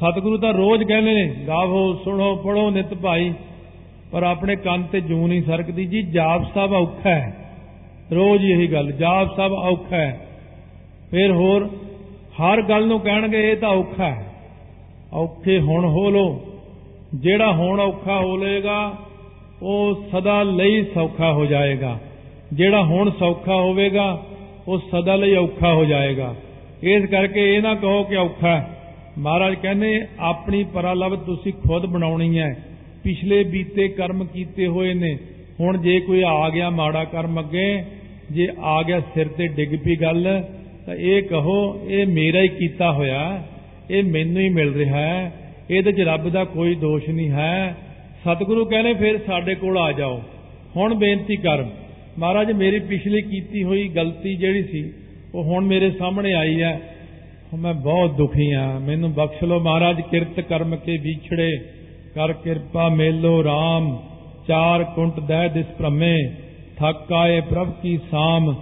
ਸਤਿਗੁਰੂ 0.00 0.38
ਤਾਂ 0.38 0.52
ਰੋਜ਼ 0.52 0.84
ਕਹਿੰਦੇ 0.84 1.14
ਨੇ, 1.14 1.34
ਗਾਵੋ, 1.46 1.94
ਸੁਣੋ 2.04 2.36
ਪੜੋ 2.36 2.70
ਨਿਤ 2.70 2.94
ਭਾਈ। 2.94 3.32
ਪਰ 4.12 4.22
ਆਪਣੇ 4.22 4.56
ਕੰਨ 4.56 4.82
ਤੇ 4.82 5.00
ਜੂ 5.00 5.26
ਨਹੀਂ 5.26 5.42
ਸਰਕਦੀ 5.42 5.84
ਜੀ, 5.84 6.02
ਜਾਪ 6.02 6.54
ਸਾਹਿਬ 6.54 6.72
ਔਖਾ 6.72 7.10
ਹੈ। 7.10 7.36
ਰੋਜ਼ 8.12 8.44
ਇਹੀ 8.44 8.66
ਗੱਲ, 8.66 8.92
ਜਾਪ 8.92 9.36
ਸਾਹਿਬ 9.36 9.52
ਔਖਾ 9.52 9.96
ਹੈ। 9.96 10.26
ਫਿਰ 11.10 11.32
ਹੋਰ, 11.32 11.70
ਹਰ 12.40 12.62
ਗੱਲ 12.62 12.86
ਨੂੰ 12.86 13.00
ਕਹਿਣਗੇ 13.00 13.50
ਇਹ 13.50 13.56
ਤਾਂ 13.56 13.68
ਔਖਾ 13.68 14.04
ਹੈ। 14.04 14.26
ਔਖੇ 15.12 15.60
ਹੁਣ 15.60 15.84
ਹੋ 15.84 16.10
ਲੋ, 16.10 16.40
ਜਿਹੜਾ 17.14 17.52
ਹੁਣ 17.52 17.80
ਔਖਾ 17.80 18.20
ਹੋ 18.20 18.36
ਲਏਗਾ, 18.36 18.92
ਉਹ 19.62 20.02
ਸਦਾ 20.12 20.42
ਲਈ 20.42 20.82
ਸੌਖਾ 20.82 21.32
ਹੋ 21.32 21.46
ਜਾਏਗਾ। 21.46 21.98
ਜਿਹੜਾ 22.52 22.84
ਹੁਣ 22.84 23.10
ਸੌਖਾ 23.10 23.54
ਹੋਵੇਗਾ, 23.54 24.22
ਉਹ 24.68 24.78
ਸਦਾ 24.78 25.16
ਲਈ 25.16 25.34
ਔਖਾ 25.34 25.72
ਹੋ 25.72 25.84
ਜਾਏਗਾ। 25.84 26.34
ਇਸ 26.82 27.06
ਕਰਕੇ 27.06 27.56
ਇਹ 27.56 27.62
ਨਾ 27.62 27.74
ਕਹੋ 27.74 28.04
ਕਿ 28.04 28.16
ਔਖਾ 28.16 28.48
ਹੈ। 28.48 28.78
ਮਹਾਰਾਜ 29.18 29.54
ਕਹਿੰਦੇ, 29.54 30.06
ਆਪਣੀ 30.20 30.64
ਪਰਾਲਬ 30.64 31.16
ਤੁਸੀਂ 31.16 31.52
ਖੁਦ 31.52 31.86
ਬਣਾਉਣੀ 31.86 32.38
ਹੈ। 32.38 32.71
ਪਿਛਲੇ 33.04 33.42
ਬੀਤੇ 33.44 33.88
ਕਰਮ 33.88 34.24
ਕੀਤੇ 34.24 34.66
ਹੋਏ 34.66 34.94
ਨੇ। 34.94 35.16
ਹੁਣ 35.60 35.78
ਜੇ 35.78 35.98
ਕੋਈ 36.00 36.22
ਆ 36.26 36.48
ਗਿਆ 36.50 36.70
ਮਾੜਾ 36.70 37.04
ਕਰਮ 37.04 37.40
ਅੱਗੇ, 37.40 37.84
ਜੇ 38.30 38.48
ਆ 38.58 38.82
ਗਿਆ 38.82 39.00
ਸਿਰ 39.14 39.28
ਤੇ 39.28 39.46
ਡਿੱਗ 39.48 39.74
ਪਈ 39.76 39.96
ਗੱਲ, 39.96 40.42
ਤਾਂ 40.86 40.94
ਇਹ 40.94 41.22
ਕਹੋ, 41.22 41.86
ਇਹ 41.88 42.06
ਮੇਰਾ 42.06 42.42
ਹੀ 42.42 42.48
ਕੀਤਾ 42.48 42.92
ਹੋਇਆ 42.92 43.42
ਇਹ 43.90 44.02
ਮੈਨੂੰ 44.04 44.42
ਹੀ 44.42 44.48
ਮਿਲ 44.48 44.72
ਰਿਹਾ 44.72 44.98
ਹੈ, 44.98 45.32
ਇਹਦੇ 45.70 45.92
'ਚ 45.92 46.00
ਰੱਬ 46.00 46.28
ਦਾ 46.28 46.44
ਕੋਈ 46.44 46.74
ਦੋਸ਼ 46.74 47.08
ਨਹੀਂ 47.10 47.30
ਹੈ। 47.30 47.76
ਸਤਿਗੁਰੂ 48.24 48.64
ਕਹਿੰਦੇ 48.64 48.92
ਫਿਰ 48.94 49.18
ਸਾਡੇ 49.18 49.54
ਕੋਲ 49.54 49.78
ਆ 49.78 49.90
ਜਾਓ। 49.92 50.20
ਹੁਣ 50.76 50.94
ਬੇਨਤੀ 50.94 51.36
ਕਰ, 51.36 51.64
ਮਹਾਰਾਜ 52.18 52.52
ਮੇਰੀ 52.52 52.78
ਪਿਛਲੀ 52.80 53.20
ਕੀਤੀ 53.22 53.62
ਹੋਈ 53.64 53.88
ਗਲਤੀ 53.88 54.34
ਜਿਹੜੀ 54.36 54.62
ਸੀ, 54.62 54.82
ਉਹ 55.34 55.44
ਹੁਣ 55.44 55.64
ਮੇਰੇ 55.64 55.90
ਸਾਹਮਣੇ 55.90 56.32
ਆਈ 56.32 56.60
ਹੈ। 56.62 56.80
ਮੈਂ 57.58 57.72
ਬਹੁਤ 57.74 58.16
ਦੁਖੀ 58.16 58.50
ਆ 58.52 58.66
ਮੈਨੂੰ 58.78 59.12
ਬਖਸ਼ 59.12 59.42
ਲਓ 59.44 59.58
ਮਹਾਰਾਜ, 59.60 60.00
ਕਿਰਤ 60.00 60.40
ਕਰਮ 60.40 60.76
ਕੇ 60.76 60.96
ਵਿਛੜੇ। 60.98 61.50
ਕਰ 62.14 62.32
ਕਿਰਪਾ 62.32 62.88
ਮੇਲੋ 62.88 63.42
RAM 63.42 63.96
ਚਾਰ 64.48 64.84
ਕੁੰਟ 64.84 65.20
ਦਹਿ 65.20 65.48
ਦਿਸ 65.48 65.66
ਭ੍ਰਮੇ, 65.78 66.18
ਥੱਕ 66.76 67.12
ਆਏ 67.12 67.40
ਪ੍ਰਭ 67.40 67.72
ਕੀ 67.82 67.98
ਸਾਮ। 68.10 68.54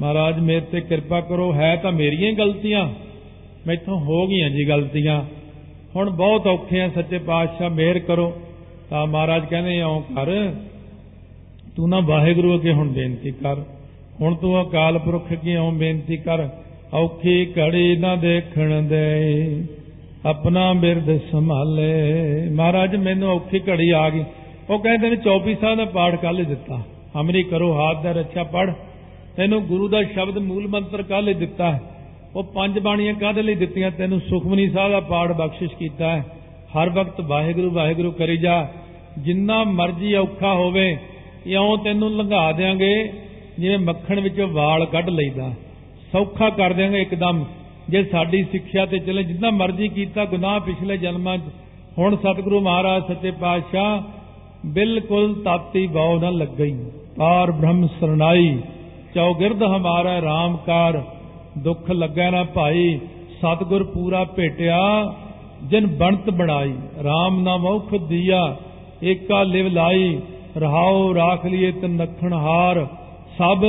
ਮਹਾਰਾਜ, 0.00 0.38
ਮੇਰੇ 0.38 0.60
ਤੇ 0.60 0.80
ਕਿਰਪਾ 0.80 1.20
ਕਰੋ, 1.20 1.54
ਹੈ 1.54 1.76
ਤਾਂ 1.76 1.92
ਮੇਰੀਆਂ 1.92 2.32
ਗਲਤੀਆਂ। 2.32 2.90
ਮੈਥੋਂ 3.66 4.00
ਹੋ 4.00 4.26
ਗਈਆਂ 4.26 4.50
ਜੀ 4.50 4.68
ਗਲਤੀਆਂ। 4.68 5.22
ਹੁਣ 5.96 6.10
ਬਹੁਤ 6.10 6.46
ਔਖੇ 6.46 6.80
ਆ, 6.80 6.88
ਸੱਚੇ 6.88 7.18
ਪਾਤਸ਼ਾਹ, 7.18 7.70
ਮਿਹਰ 7.70 7.98
ਕਰੋ। 7.98 8.32
ਤਾਂ 8.90 9.06
ਮਹਾਰਾਜ 9.06 9.46
ਕਹਿੰਦੇ 9.46 9.80
ਆਉ 9.80 10.00
ਕਰ। 10.00 10.54
ਤੂੰ 11.76 11.88
ਨਾ 11.88 12.00
ਵਾਹਿਗੁਰੂ 12.00 12.54
ਅੱਗੇ 12.54 12.72
ਹੁਣ 12.72 12.88
ਬੇਨਤੀ 12.88 13.30
ਕਰ। 13.30 13.56
ਹੁਣ 14.20 14.34
ਤੂੰ 14.34 14.62
ਅਕਾਲ 14.62 14.98
ਪੁਰਖ 14.98 15.32
ਅੱਗੇ 15.32 15.56
ਆਉ 15.56 15.70
ਬੇਨਤੀ 15.70 16.16
ਕਰ। 16.16 16.48
ਔਖੀ 16.94 17.46
ਘੜੀ 17.46 17.96
ਨਾ 17.96 18.16
ਦੇਖਣ 18.16 18.82
ਦੇ। 18.82 19.26
ਆਪਣਾ 20.26 20.72
ਬਿਰਧ 20.72 21.18
ਸੰਭਾਲੇ। 21.30 21.92
ਮਹਾਰਾਜ, 22.50 22.96
ਮੈਨੂੰ 22.96 23.28
ਔਖੀ 23.28 23.60
ਘੜੀ 23.60 23.90
ਆ 23.90 24.10
ਗਈ। 24.10 24.24
ਉਹ 24.70 24.78
ਕਹਿੰਦੇ 24.78 25.10
ਨੇ 25.10 25.16
24 25.16 25.54
ਸਾਲ 25.54 25.76
ਦਾ 25.76 25.84
ਪਾਠ 25.84 26.16
ਕੱਲ 26.16 26.44
ਦਿੱਤਾ। 26.44 26.82
ਹਮਰੀ 27.20 27.42
ਕਰੋ 27.42 27.74
ਹਾਥ 27.74 28.02
ਦਾ 28.02 28.12
ਰੱਛਾ 28.12 28.42
ਪੜ 28.42 28.72
ਤੈਨੂੰ 29.36 29.62
ਗੁਰੂ 29.62 29.88
ਦਾ 29.88 30.02
ਸ਼ਬਦ 30.02 30.38
ਮੂਲ 30.38 30.68
ਮੰਤਰ 30.68 31.02
ਕੱਲ 31.02 31.34
ਦਿੱਤਾ। 31.34 31.78
ਉਹ 32.36 32.44
ਪੰਜ 32.44 32.78
ਬਾਣੀਆਂ 32.78 33.14
ਕਾਹਦੇ 33.14 33.42
ਲਈ 33.42 33.54
ਦਿੱਤੀਆਂ। 33.54 33.90
ਤੈਨੂੰ 33.90 34.20
ਸੁਖਮਨੀ 34.20 34.68
ਸਾਹਿਬ 34.68 34.92
ਦਾ 34.92 35.00
ਪਾਠ 35.00 35.32
ਬਖਸ਼ਿਸ਼ 35.32 35.72
ਕੀਤਾ 35.72 36.10
ਹੈ। 36.10 36.26
ਹਰ 36.50 36.90
ਵਕਤ 36.90 37.20
ਵਾਹਿਗੁਰੂ 37.20 37.70
ਵਾਹਿਗੁਰੂ 37.70 38.10
ਕਰੀ 38.10 38.36
ਜਾ। 38.36 38.68
ਜਿੰਨਾ 39.18 39.64
ਮਰਜ਼ੀ 39.64 40.14
ਔਖਾ 40.14 40.54
ਹੋਵੇ, 40.54 40.98
ਇਉਂ 41.46 41.78
ਤੈਨੂੰ 41.78 42.16
ਲੰਘਾ 42.16 42.52
ਦੇਾਂਗੇ 42.52 43.12
ਜਿਵੇਂ 43.58 43.78
ਮੱਖਣ 43.78 44.20
ਵਿੱਚੋਂ 44.20 44.48
ਵਾਲ 44.48 44.86
ਕੱਢ 44.86 45.08
ਲਈਦਾ। 45.08 45.50
ਸੌਖਾ 46.12 46.50
ਕਰ 46.50 46.72
ਦੇਾਂਗੇ 46.72 47.00
ਇੱਕਦਮ। 47.00 47.44
ਜੇ 47.90 48.02
ਸਾਡੀ 48.04 48.42
ਸਿੱਖਿਆ 48.44 48.86
ਤੇ 48.86 48.98
ਚੱਲੇ, 48.98 49.22
ਜਿੰਨਾ 49.22 49.50
ਮਰਜ਼ੀ 49.50 49.88
ਕੀਤਾ, 49.88 50.24
ਗੁਨਾਹ 50.24 50.60
ਪਿਛਲੇ 50.60 50.96
ਜਨਮਾਂ 50.96 51.36
'ਚ, 51.38 51.42
ਹੁਣ 51.98 52.16
ਸਤਿਗੁਰੂ 52.16 52.60
ਮਹਾਰਾਜ, 52.60 53.02
ਸੱਚੇ 53.08 53.30
ਪਾਤਸ਼ਾਹ, 53.30 54.02
ਬਿਲਕੁਲ 54.66 55.34
ਤਾਤੀ 55.42 55.86
ਬਾਉ 55.86 56.18
ਨਾ 56.18 56.30
ਲੱਗਈ। 56.30 56.74
ਪਾਰ 57.18 57.50
ਬ੍ਰਹਮ 57.50 57.86
ਸਰਣਾਈ, 57.86 58.58
ਚੌਗਿਰਦ 59.14 59.62
ਹਮਾਰਾ 59.62 60.20
ਰਾਮਕਾਰ 60.20 61.02
ਦੁੱਖ 61.58 61.90
ਲੱਗੈ 61.90 62.30
ਨਾ 62.30 62.42
ਭਾਈ, 62.44 62.98
ਸਤਿਗੁਰ 63.38 63.84
ਪੂਰਾ 63.84 64.24
ਭੇਟਿਆ, 64.24 65.14
ਜਿਨ 65.62 65.86
ਬਣਤ 65.86 66.30
ਬਣਾਈ 66.30 66.72
RAM 67.00 67.42
ਨਾਮ 67.42 67.66
ਔਖ 67.66 67.94
ਦੀਆ, 67.94 68.56
ਏਕਾ 69.02 69.42
ਲਿਵ 69.42 69.66
ਲਾਈ, 69.66 70.20
ਰਹਾਉ 70.56 71.14
ਰਾਖ 71.14 71.46
ਲਿਏ 71.46 71.72
ਤੇ 71.72 71.88
ਨਖਣ 71.88 72.32
ਹਾਰ, 72.32 72.86
ਸਭ 73.38 73.64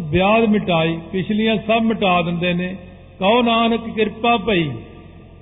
ਵਿਆਦ 0.00 0.44
ਮਿਟਾਈ, 0.44 0.98
ਪਿਛਲੀਆਂ 1.12 1.56
ਸਭ 1.56 1.82
ਮਿਟਾ 1.82 2.20
ਦਿੰਦੇ 2.22 2.52
ਨੇ। 2.54 2.76
ਕਹੋ 3.20 3.42
ਨਾਨਕ 3.42 3.88
ਕਿਰਪਾ 3.94 4.36
ਭਈ, 4.36 4.68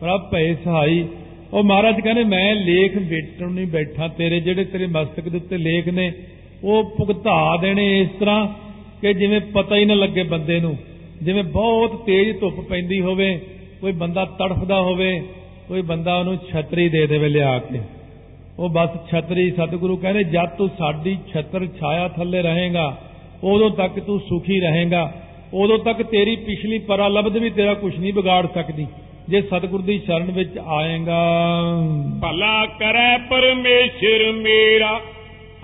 ਪ੍ਰਭ 0.01 0.31
ਭਏ 0.31 0.55
ਸਹਾਈ। 0.55 1.07
ਉਹ 1.53 1.65
ਮਹਾਰਾਜ 1.65 2.01
ਕਹਿੰਦੇ, 2.01 2.25
ਮੈਂ 2.25 2.55
ਲੇਖ 2.55 2.97
ਵੇਟਣ 2.97 3.51
ਨਹੀਂ 3.51 3.67
ਬੈਠਾ, 3.67 4.09
ਤੇਰੇ 4.09 4.41
ਜਿਹੜੇ 4.41 4.65
ਤੇਰੇ 4.65 4.87
ਮਸਤਕ 4.87 5.29
ਦੇ 5.29 5.37
ਉੱਤੇ 5.37 5.57
ਲੇਖ 5.57 5.89
ਨੇ, 5.89 6.13
ਉਹ 6.65 6.95
ਭੁਗਤਾ 6.99 7.57
ਦੇਣੇ 7.57 8.01
ਇਸ 8.01 8.09
ਤਰ੍ਹਾਂ 8.21 8.49
ਕਿ 9.03 9.15
ਜਿਵੇਂ 9.15 9.41
ਪਤਾ 9.41 9.77
ਹੀ 9.77 9.85
ਨਾ 9.85 9.95
ਲੱਗੇ 9.95 10.23
ਬੰਦੇ 10.23 10.61
ਨੂੰ। 10.61 10.77
ਜਿਵੇਂ 11.23 11.45
ਬਹੁਤ 11.45 12.05
ਤੇਜ਼ 12.07 12.41
ਧੁੱਪ 12.41 12.61
ਪੈਂਦੀ 12.61 13.01
ਹੋਵੇ, 13.01 13.41
ਕੋਈ 13.81 13.93
ਬੰਦਾ 13.93 14.25
ਤੜਫਦਾ 14.25 14.81
ਹੋਵੇ, 14.81 15.23
ਕੋਈ 15.69 15.83
ਬੰਦਾ 15.83 16.17
ਉਹਨੂੰ 16.19 16.37
ਛਤਰੀ 16.37 16.89
ਦੇ 16.89 17.07
ਦੇਵੇ 17.07 17.29
ਲਿਆ 17.29 17.59
ਕੇ। 17.59 17.81
ਉਹ 18.59 18.69
ਬਸ 18.69 18.89
ਛਤਰੀ, 19.11 19.51
ਸਤਿਗੁਰੂ 19.51 19.97
ਕਹਿੰਦੇ, 19.97 20.23
ਜਦ 20.23 20.49
ਤੂੰ 20.49 20.69
ਸਾਡੀ 20.69 21.19
ਛਤਰ 21.33 21.67
ਛਾਇਆ 21.67 22.09
ਥੱਲੇ 22.09 22.43
ਰਹੇਗਾ, 22.43 22.97
ਉਦੋਂ 23.45 23.71
ਤੱਕ 23.71 24.01
ਤੂੰ 24.01 24.21
ਸੁਖੀ 24.21 24.61
ਰਹੇਗਾ। 24.61 25.13
ਉਦੋਂ 25.55 25.79
ਤੱਕ 25.79 26.03
ਤੇਰੀ 26.03 26.37
ਪਿਛਲੀ 26.37 26.79
ਪਰਾਲਬਧ 26.79 27.37
ਵੀ 27.37 27.51
ਤੇਰਾ 27.51 27.75
ਕੁਝ 27.75 27.99
ਨਹੀਂ 27.99 28.13
ਵਿਗਾੜ 28.15 28.47
ਸਕਦੀ। 28.55 28.87
ਜੇ 29.29 29.41
ਸਤਿਗੁਰ 29.41 29.83
ਦੀ 29.83 29.99
ਸ਼ਰਨ 29.99 30.31
ਵਿੱਚ 30.31 30.59
ਆਏਗਾ। 30.59 31.19
ਭਲਾ 32.23 32.67
ਕਰੈ 32.67 33.19
ਪਰਮੇਸ਼ਰ 33.19 34.33
ਮੇਰਾ 34.33 35.01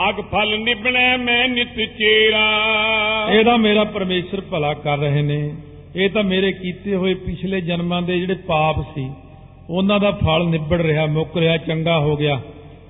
ਅਗ 0.09 0.21
ਫਲ 0.21 0.61
ਨਿਭਣੈ 0.61 1.17
ਮੈਂ 1.17 1.49
ਨਿਤ 1.49 1.75
ਚੇਰਾ। 1.99 2.47
ਇਹਦਾ 3.33 3.57
ਮੇਰਾ 3.57 3.85
ਪਰਮੇਸ਼ਰ 3.85 4.41
ਭਲਾ 4.41 4.75
ਕਰ 4.75 4.99
ਰਹੇ 4.99 5.23
ਨੇ। 5.23 5.55
ਇਹ 5.97 6.11
ਤਾਂ 6.11 6.23
ਮੇਰੇ 6.23 6.53
ਕੀਤੇ 6.53 6.95
ਹੋਏ 6.95 7.15
ਪਿਛਲੇ 7.15 7.61
ਜਨਮਾਂ 7.61 8.03
ਦੇ 8.03 8.19
ਜਿਹੜੇ 8.21 8.35
ਪਾਪ 8.35 8.95
ਸੀ 8.95 9.11
ਉਹਨਾਂ 9.71 10.01
ਦਾ 10.01 10.11
ਫਲ 10.11 10.47
ਨਿਬੜ 10.47 10.81
ਰਿਹਾ 10.81 11.07
ਮੁੱਕ 11.07 11.37
ਰਿਹਾ 11.37 11.57
ਚੰਗਾ 11.57 11.99
ਹੋ 11.99 12.17
ਗਿਆ। 12.17 12.41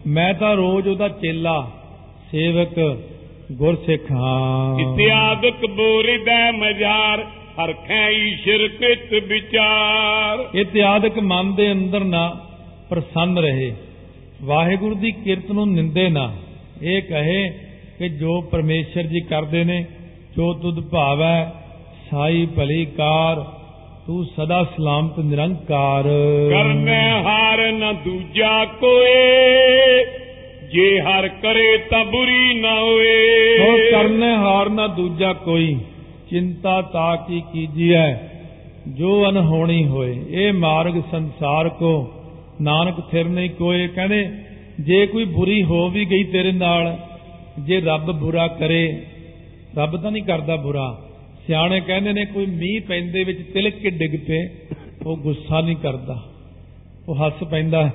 ਮੈਂ 0.06 0.34
ਤਾਂ 0.34 0.56
ਰੋਜ਼ 0.56 0.88
ਉਹਦਾ 0.88 1.08
ਚੇਲਾ 1.08 1.70
ਸੇਵਕ 2.30 3.02
ਗੁਰਸਿੱਖ 3.52 4.12
ਹਾਂ 4.12 4.80
ਇਤਿਆਦਕ 4.80 5.66
ਬੋਰਿਦਾ 5.66 6.50
ਮਜ਼ਾਰ 6.50 7.26
ਹਰਖੈ 7.64 8.10
ਈਸ਼ਰ 8.10 8.68
ਕ੍ਰਿਤ 8.68 9.24
ਵਿਚਾਰ। 9.24 10.48
ਇਤਿਆਦਕ 10.54 11.18
ਮਨ 11.18 11.54
ਦੇ 11.54 11.72
ਅੰਦਰ 11.72 12.04
ਨਾ 12.04 12.40
ਪ੍ਰਸੰਨ 12.90 13.38
ਰਹੇ। 13.38 13.72
ਵਾਹਿਗੁਰੂ 14.42 14.94
ਦੀ 14.94 15.12
ਕਿਰਤ 15.12 15.50
ਨੂੰ 15.50 15.72
ਨਿੰਦੇ 15.72 16.08
ਨਾ। 16.08 16.32
ਇਹ 16.82 17.02
ਕਹੇ 17.02 17.50
ਕਿ 17.98 18.08
ਜੋ 18.08 18.40
ਪਰਮੇਸ਼ਰ 18.40 19.02
ਜੀ 19.02 19.20
ਕਰਦੇ 19.20 19.64
ਨੇ 19.64 19.84
ਜੋ 20.36 20.52
ਤੁਧ 20.54 20.88
ਭਾਵੈ 20.88 21.52
ਸਾਈ 22.10 22.46
ਭਲੀ 22.56 22.84
ਕਾਰ 22.84 23.36
ਤੂੰ 24.06 24.24
ਸਦਾ 24.24 24.64
ਸਲਾਮਤ 24.64 25.18
ਨਿਰੰਕਾਰ। 25.18 26.04
ਕਰਨੈ 26.50 27.22
ਹਾਰ 27.22 27.72
ਨ 27.72 27.96
ਦੂਜਾ 28.04 28.64
ਕੋਏ। 28.64 30.04
ਜੇ 30.72 31.00
ਹਰ 31.00 31.28
ਕਰੇ 31.28 31.78
ਤਾਂ 31.78 32.04
ਬੁਰੀ 32.04 32.60
ਨਾ 32.60 32.80
ਹੋ 32.80 32.86
ਹੋਏ 32.86 33.90
ਕਰਨੇ 33.90 34.34
ਹਾਰ 34.34 34.68
ਨਾ 34.68 34.86
ਦੂਜਾ 34.86 35.32
ਕੋਈ, 35.32 35.78
ਚਿੰਤਾ 36.30 36.82
ਤਾ 36.82 37.16
ਕੀ 37.16 37.42
ਕੀਜੀਐ 37.52 38.14
ਜੋ 38.88 39.28
ਅਨਹੋਣੀ 39.28 39.86
ਹੋਏ। 39.86 40.24
ਇਹ 40.30 40.52
ਮਾਰਗ 40.52 41.00
ਸੰਸਾਰ 41.10 41.68
ਕੋ, 41.68 42.12
ਨਾਨਕ 42.60 43.10
ਥਿਰ 43.10 43.24
ਨਹੀਂ 43.24 43.50
ਕੋਏ। 43.50 43.88
ਕਹਿੰਦੇ, 43.88 44.28
ਜੇ 44.80 45.06
ਕੋਈ 45.06 45.24
ਬੁਰੀ 45.24 45.62
ਹੋ 45.62 45.88
ਵੀ 45.88 46.04
ਗਈ 46.04 46.24
ਤੇਰੇ 46.24 46.52
ਨਾਲ, 46.52 46.98
ਜੇ 47.58 47.80
ਰੱਬ 47.80 48.12
ਬੁਰਾ 48.12 48.48
ਕਰੇ, 48.48 49.02
ਰੱਬ 49.78 50.02
ਤਾਂ 50.02 50.10
ਨਹੀਂ 50.10 50.22
ਕਰਦਾ 50.22 50.56
ਬੁਰਾ। 50.56 51.02
ਸਿਆਣੇ 51.46 51.80
ਕਹਿੰਦੇ 51.80 52.12
ਨੇ, 52.12 52.24
ਕੋਈ 52.24 52.46
ਮੀਂਹ 52.46 52.80
ਪੈਂਦੇ 52.80 53.24
ਵਿੱਚ 53.24 53.52
ਤਿਲਕ 53.54 53.74
ਕੇ 53.74 53.90
ਡਿੱਗ 53.90 54.20
ਪਏ, 54.26 54.48
ਉਹ 55.06 55.16
ਗੁੱਸਾ 55.16 55.60
ਨਹੀਂ 55.60 55.76
ਕਰਦਾ। 55.76 56.22
ਉਹ 57.08 57.26
ਹੱਸ 57.26 57.44
ਪੈਂਦਾ, 57.44 57.90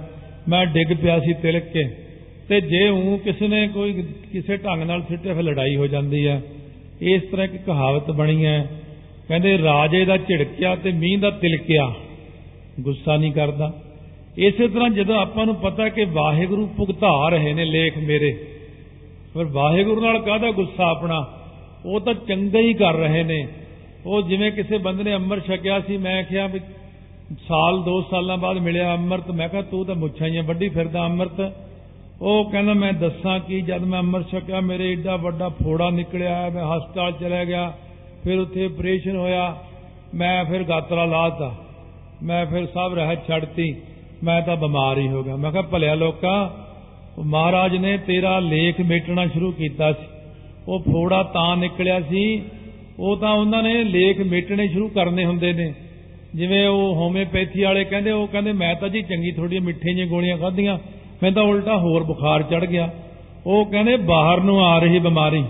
ਮੈਂ 0.49 0.65
ਡਿੱਗ 0.65 0.93
ਪਿਆ 1.01 1.19
ਸੀ 1.19 1.33
ਤਿਲਕ 1.33 1.63
ਕੇ। 1.63 2.04
ਤੇ 2.49 2.59
ਜੇ 2.61 2.87
ਉਹ 2.89 3.17
ਕਿਸੇ 3.17 3.47
ਨੇ 3.47 3.67
ਕੋਈ 3.67 3.93
ਕਿਸੇ 4.31 4.57
ਢੰਗ 4.57 4.81
ਨਾਲ 4.81 5.01
ਸਿੱਟੇ 5.01 5.33
ਫਿਰ 5.33 5.43
ਲੜਾਈ 5.43 5.75
ਹੋ 5.75 5.87
ਜਾਂਦੀ 5.87 6.25
ਹੈ, 6.27 6.41
ਇਸ 7.01 7.21
ਤਰ੍ਹਾਂ 7.23 7.45
ਇੱਕ 7.45 7.55
ਕਹਾਵਤ 7.65 8.11
ਬਣੀ 8.11 8.45
ਹੈ, 8.45 8.81
ਕਹਿੰਦੇ 9.27 9.57
ਰਾਜੇ 9.57 10.03
ਦਾ 10.05 10.17
ਝਿੜਕਿਆ 10.17 10.75
ਤੇ 10.75 10.91
ਮੀਂਹ 10.91 11.19
ਦਾ 11.19 11.29
ਤਿਲਕਿਆ, 11.31 11.93
ਗੁੱਸਾ 12.79 13.17
ਨਹੀਂ 13.17 13.31
ਕਰਦਾ। 13.31 13.71
ਇਸੇ 14.37 14.67
ਤਰ੍ਹਾਂ 14.67 14.89
ਜਦੋਂ 14.89 15.19
ਆਪਾਂ 15.21 15.45
ਨੂੰ 15.45 15.55
ਪਤਾ 15.55 15.89
ਕਿ 15.89 16.05
ਵਾਹਿਗੁਰੂ 16.05 16.65
ਭੁਗਤਾ 16.67 17.29
ਰਹੇ 17.29 17.53
ਨੇ 17.53 17.65
ਲੇਖ 17.65 17.97
ਮੇਰੇ, 17.97 18.31
ਫਿਰ 19.33 19.43
ਵਾਹਿਗੁਰੂ 19.43 20.01
ਨਾਲ 20.01 20.19
ਕਾਹਦਾ 20.19 20.51
ਗੁੱਸਾ 20.51 20.89
ਆਪਣਾ? 20.91 21.19
ਉਹ 21.85 21.99
ਤਾਂ 22.01 22.13
ਚੰਗਾ 22.27 22.59
ਹੀ 22.59 22.73
ਕਰ 22.73 22.93
ਰਹੇ 22.93 23.23
ਨੇ। 23.23 23.47
ਉਹ 24.05 24.21
ਜਿਵੇਂ 24.21 24.51
ਕਿਸੇ 24.51 24.77
ਬੰਦੇ 24.77 25.03
ਨੇ 25.03 25.13
ਅੰਮ੍ਰਿਤ 25.15 25.45
ਛਕਿਆ 25.47 25.79
ਸੀ, 25.79 25.97
ਮੈਂ 25.97 26.23
ਕਿਹਾ 26.23 26.47
ਵੀ 26.47 26.59
ਸਾਲ, 27.47 27.81
ਦੋ 27.83 28.01
ਸਾਲਾਂ 28.01 28.37
ਬਾਅਦ 28.37 28.57
ਮਿਲਿਆ 28.57 28.93
ਅੰਮ੍ਰਿਤ, 28.93 29.31
ਮੈਂ 29.31 29.49
ਕਿਹਾ 29.49 29.61
ਤੂੰ 29.61 29.85
ਤਾਂ 29.85 29.95
ਮੁੱਛਾਂ 29.95 30.27
ਹੀ 30.27 30.41
ਵੱਡੀ 30.41 30.69
ਫਿਰਦਾ 30.69 31.05
ਅੰਮ੍ਰਿਤ। 31.05 31.41
ਉਹ 32.21 32.51
ਕਹਿੰਦਾ, 32.51 32.73
ਮੈਂ 32.73 32.93
ਦੱਸਾਂ 32.93 33.39
ਕੀ, 33.39 33.61
ਜਦ 33.61 33.83
ਮੈਂ 33.83 33.99
ਅੰਮ੍ਰਿਤ 33.99 34.27
ਛਕਿਆ, 34.27 34.59
ਮੇਰੇ 34.59 34.91
ਏਡਾ 34.91 35.15
ਵੱਡਾ 35.15 35.49
ਫੋੜਾ 35.49 35.89
ਨਿਕਲਿਆ 35.89 36.49
ਮੈਂ 36.49 36.65
ਹਸਪਤਾਲ 36.65 37.11
ਚਲਾ 37.11 37.43
ਗਿਆ, 37.43 37.73
ਫਿਰ 38.23 38.39
ਉੱਥੇ 38.39 38.65
ਆਪਰੇਸ਼ਨ 38.65 39.15
ਹੋਇਆ, 39.15 39.57
ਮੈਂ 40.15 40.45
ਫਿਰ 40.45 40.63
ਗਾਤਰਾ 40.63 41.05
ਲਾਤਾ 41.05 41.55
ਮੈਂ 42.23 42.45
ਫਿਰ 42.45 42.65
ਸਭ 42.65 42.91
ਰਹਿਤ 42.95 43.27
ਛੱਡਤੀ, 43.27 43.75
ਮੈਂ 44.23 44.41
ਤਾਂ 44.41 44.55
ਬਿਮਾਰ 44.55 44.97
ਹੀ 44.97 45.07
ਹੋ 45.07 45.23
ਗਿਆ। 45.23 45.35
ਮੈਂ 45.35 45.51
ਕਿਹਾ, 45.51 45.61
ਭਲਿਆ 45.61 45.95
ਲੋਕਾਂ 45.95 46.49
ਉਹ 47.17 47.23
ਮਹਾਰਾਜ 47.23 47.75
ਨੇ 47.75 47.97
ਤੇਰਾ 47.97 48.39
ਲੇਖ 48.39 48.81
ਮੇਟਣਾ 48.81 49.27
ਸ਼ੁਰੂ 49.27 49.51
ਕੀਤਾ 49.51 49.93
ਸੀ। 49.93 50.05
ਉਹ 50.67 50.79
ਫੋੜਾ 50.79 51.23
ਤਾਂ 51.23 51.57
ਨਿਕਲਿਆ 51.57 52.01
ਸੀ, 52.01 52.41
ਉਹ 52.99 53.17
ਤਾਂ 53.17 53.31
ਉਹਨਾਂ 53.31 53.63
ਨੇ 53.63 53.83
ਲੇਖ 53.83 54.19
ਮੇਟਣੇ 54.19 54.67
ਸ਼ੁਰੂ 54.67 54.89
ਕਰਨੇ 54.89 55.25
ਹੁੰਦੇ 55.25 55.53
ਨੇ। 55.53 55.73
ਜਿਵੇਂ 56.35 56.67
ਉਹ 56.67 56.95
ਹੋਮਿਓਪੈਥੀ 56.95 57.63
ਵਾਲੇ 57.63 57.83
ਕਹਿੰਦੇ, 57.83 58.11
ਉਹ 58.11 58.27
ਕਹਿੰਦੇ, 58.27 58.51
ਮੈਂ 58.51 58.75
ਤਾਂ 58.75 58.89
ਜੀ 58.89 59.01
ਚੰਗੀ 59.01 59.31
ਥੋੜੀਆਂ 59.31 59.61
ਮਿੱਠੀਆਂ 59.61 59.95
ਜਿਹੀਆਂ 59.95 60.09
ਗੋਲੀਆਂ 60.09 60.37
ਖਾਧੀਆਂ 60.37 60.77
ਮੈਂ 61.23 61.31
ਤਾਂ 61.31 61.43
ਉਲਟਾ 61.43 61.77
ਹੋਰ 61.77 62.03
ਬੁਖਾਰ 62.03 62.43
ਚੜ 62.43 62.65
ਗਿਆ। 62.65 62.89
ਉਹ 63.47 63.65
ਕਹਿੰਦੇ, 63.65 63.95
ਬਾਹਰ 63.95 64.41
ਨੂੰ 64.41 64.65
ਆ 64.65 64.79
ਰਹੀ 64.79 64.99
ਬਿਮਾਰੀ। 64.99 65.43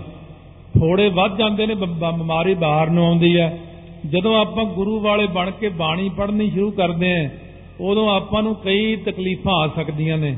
ਥੋੜੇ 0.80 1.08
ਵੱਧ 1.08 1.36
ਜਾਂਦੇ 1.36 1.66
ਨੇ, 1.66 1.74
ਬ- 1.74 1.84
ਬ- 1.84 2.16
ਬਿਮਾਰੀ 2.18 2.54
ਬਾਹਰ 2.54 2.90
ਨੂੰ 2.90 3.06
ਆਉਂਦੀ 3.06 3.36
ਹੈ। 3.36 3.58
ਜਦੋਂ 4.06 4.40
ਆਪਾਂ 4.40 4.64
ਗੁਰੂ 4.64 5.00
ਵਾਲੇ 5.00 5.26
ਬਣ 5.26 5.50
ਕੇ 5.50 5.68
ਬਾਣੀ 5.68 6.08
ਪੜ੍ਹਨੀ 6.08 6.50
ਸ਼ੁਰੂ 6.50 6.70
ਕਰਦੇ 6.70 7.24
ਆਂ 7.24 7.28
ਉਦੋਂ 7.80 8.16
ਆਪਾਂ 8.16 8.42
ਨੂੰ 8.42 8.54
ਕਈ 8.54 8.96
ਤਕਲੀਫਾਂ 8.96 9.54
ਆ 9.54 9.66
ਸਕਦੀਆਂ 9.66 10.18
ਨੇ। 10.18 10.36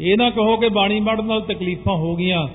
ਇਹ 0.00 0.16
ਨਾ 0.18 0.30
ਕਹੋ 0.30 0.56
ਕਿ 0.56 0.68
ਬਾਣੀ 0.68 1.00
ਪੜ੍ਹਨ 1.00 1.26
ਨਾਲ 1.26 1.40
ਤਕਲੀਫਾਂ 1.40 1.96
ਹੋ 1.96 2.16
ਗਈਆਂ। 2.16 2.48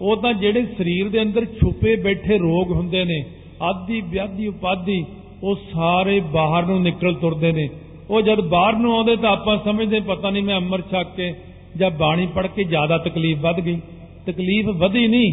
ਉਹ 0.00 0.16
ਤਾਂ 0.16 0.32
ਜਿਹੜੇ 0.32 0.66
ਸਰੀਰ 0.66 1.08
ਦੇ 1.08 1.22
ਅੰਦਰ 1.22 1.44
ਛੁਪੇ 1.44 1.96
ਬੈਠੇ 1.96 2.38
ਰੋਗ 2.38 2.72
ਹੁੰਦੇ 2.72 3.04
ਨੇ, 3.04 3.24
ਆਦੀ 3.62 4.00
ਵਿਆਧੀ 4.00 4.46
ਉਪਾਦੀ, 4.46 5.06
ਉਹ 5.42 5.56
ਸਾਰੇ 5.72 6.20
ਬਾਹਰ 6.20 6.66
ਨੂੰ 6.66 6.82
ਨਿਕਲ 6.82 7.14
ਤੁਰਦੇ 7.14 7.52
ਨੇ। 7.52 7.68
ਉਹ 8.10 8.22
ਜਦ 8.22 8.40
ਬਾਹਰ 8.40 8.72
ਨੂੰ 8.72 8.96
ਆਉਂਦੇ 8.96 9.16
ਤਾਂ 9.16 9.30
ਆਪਾਂ 9.30 9.58
ਸਮਝਦੇ 9.64 10.00
ਪਤਾ 10.00 10.30
ਨਹੀਂ 10.30 10.42
ਮੈਂ 10.42 10.56
ਅੰਮ੍ਰਿਤ 10.56 10.84
ਛਕ 10.90 11.14
ਕੇ 11.16 11.34
ਜਾਂ 11.76 11.90
ਬਾਣੀ 11.90 12.26
ਪੜ੍ਹ 12.26 12.48
ਕੇ 12.48 12.64
ਜ਼ਿਆਦਾ 12.64 12.98
ਤਕਲੀਫ 12.98 13.38
ਵੱਧ 13.38 13.60
ਗਈ। 13.60 13.78
ਤਕਲੀਫ 14.26 14.66
ਵਧੀ 14.66 15.06
ਨਹੀਂ 15.06 15.32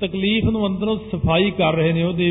ਤਕਲੀਫ 0.00 0.44
ਨੂੰ 0.44 0.66
ਅੰਦਰੋਂ 0.66 0.96
ਸਫ਼ਾਈ 0.96 1.50
ਕਰ 1.50 1.74
ਰਹੇ 1.74 1.92
ਨੇ 1.92 2.02
ਉਹਦੀ। 2.02 2.30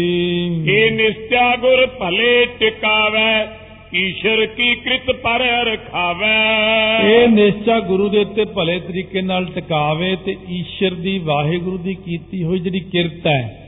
ਏ 0.69 0.89
ਨਿਸ਼ਚਾ 0.89 1.55
ਗੁਰ 1.55 1.85
ਭਲੇ 1.85 2.45
ਟਿਕਾਵੈ 2.59 3.47
ਈਸ਼ਰ 3.95 4.45
ਕੀ 4.45 4.75
ਕ੍ਰਿਤ 4.75 5.11
ਪਰ 5.11 5.39
ਰਖਾਵੈ? 5.39 6.99
ਇਹ 7.09 7.27
ਨਿਸ਼ਚਾ 7.27 7.79
ਗੁਰੂ 7.79 8.09
ਦੇ 8.09 8.19
ਉੱਤੇ 8.19 8.45
ਭਲੇ 8.45 8.79
ਤਰੀਕੇ 8.79 9.21
ਨਾਲ 9.21 9.45
ਟਿਕਾਵੇ 9.45 10.15
ਤੇ 10.25 10.35
ਈਸ਼ਰ 10.49 10.93
ਦੀ 10.93 11.17
ਵਾਹਿਗੁਰੂ 11.17 11.77
ਦੀ 11.77 11.93
ਕੀਤੀ 11.95 12.43
ਹੋਈ 12.43 12.59
ਜਿਹੜੀ 12.59 12.79
ਕਿਰਤ 12.79 13.27
ਹੈ 13.27 13.61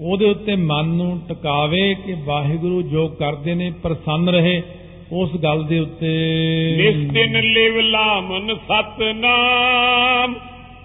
ਉਹਦੇ 0.00 0.24
ਉੱਤੇ 0.24 0.56
ਮਨ 0.56 0.84
ਨੂੰ 0.84 1.20
ਟਿਕਾਵੇ 1.28 1.94
ਕਿ 2.06 2.14
ਵਾਹਿਗੁਰੂ 2.24 2.82
ਜੋ 2.82 3.08
ਕਰਦੇ 3.08 3.54
ਨੇ 3.54 3.72
ਪ੍ਰਸੰਨ 3.82 4.28
ਰਹੇ। 4.28 4.62
ਉਸ 5.12 5.30
ਗੱਲ 5.42 5.62
ਦੇ 5.64 5.78
ਉੱਤੇ। 5.78 6.08
ਨਿਸਤਿਨ 6.78 7.40
ਲਿਵ 7.44 7.78
ਲਾਮਨ 7.80 8.54
ਸਤਨਾਮ 8.54 10.34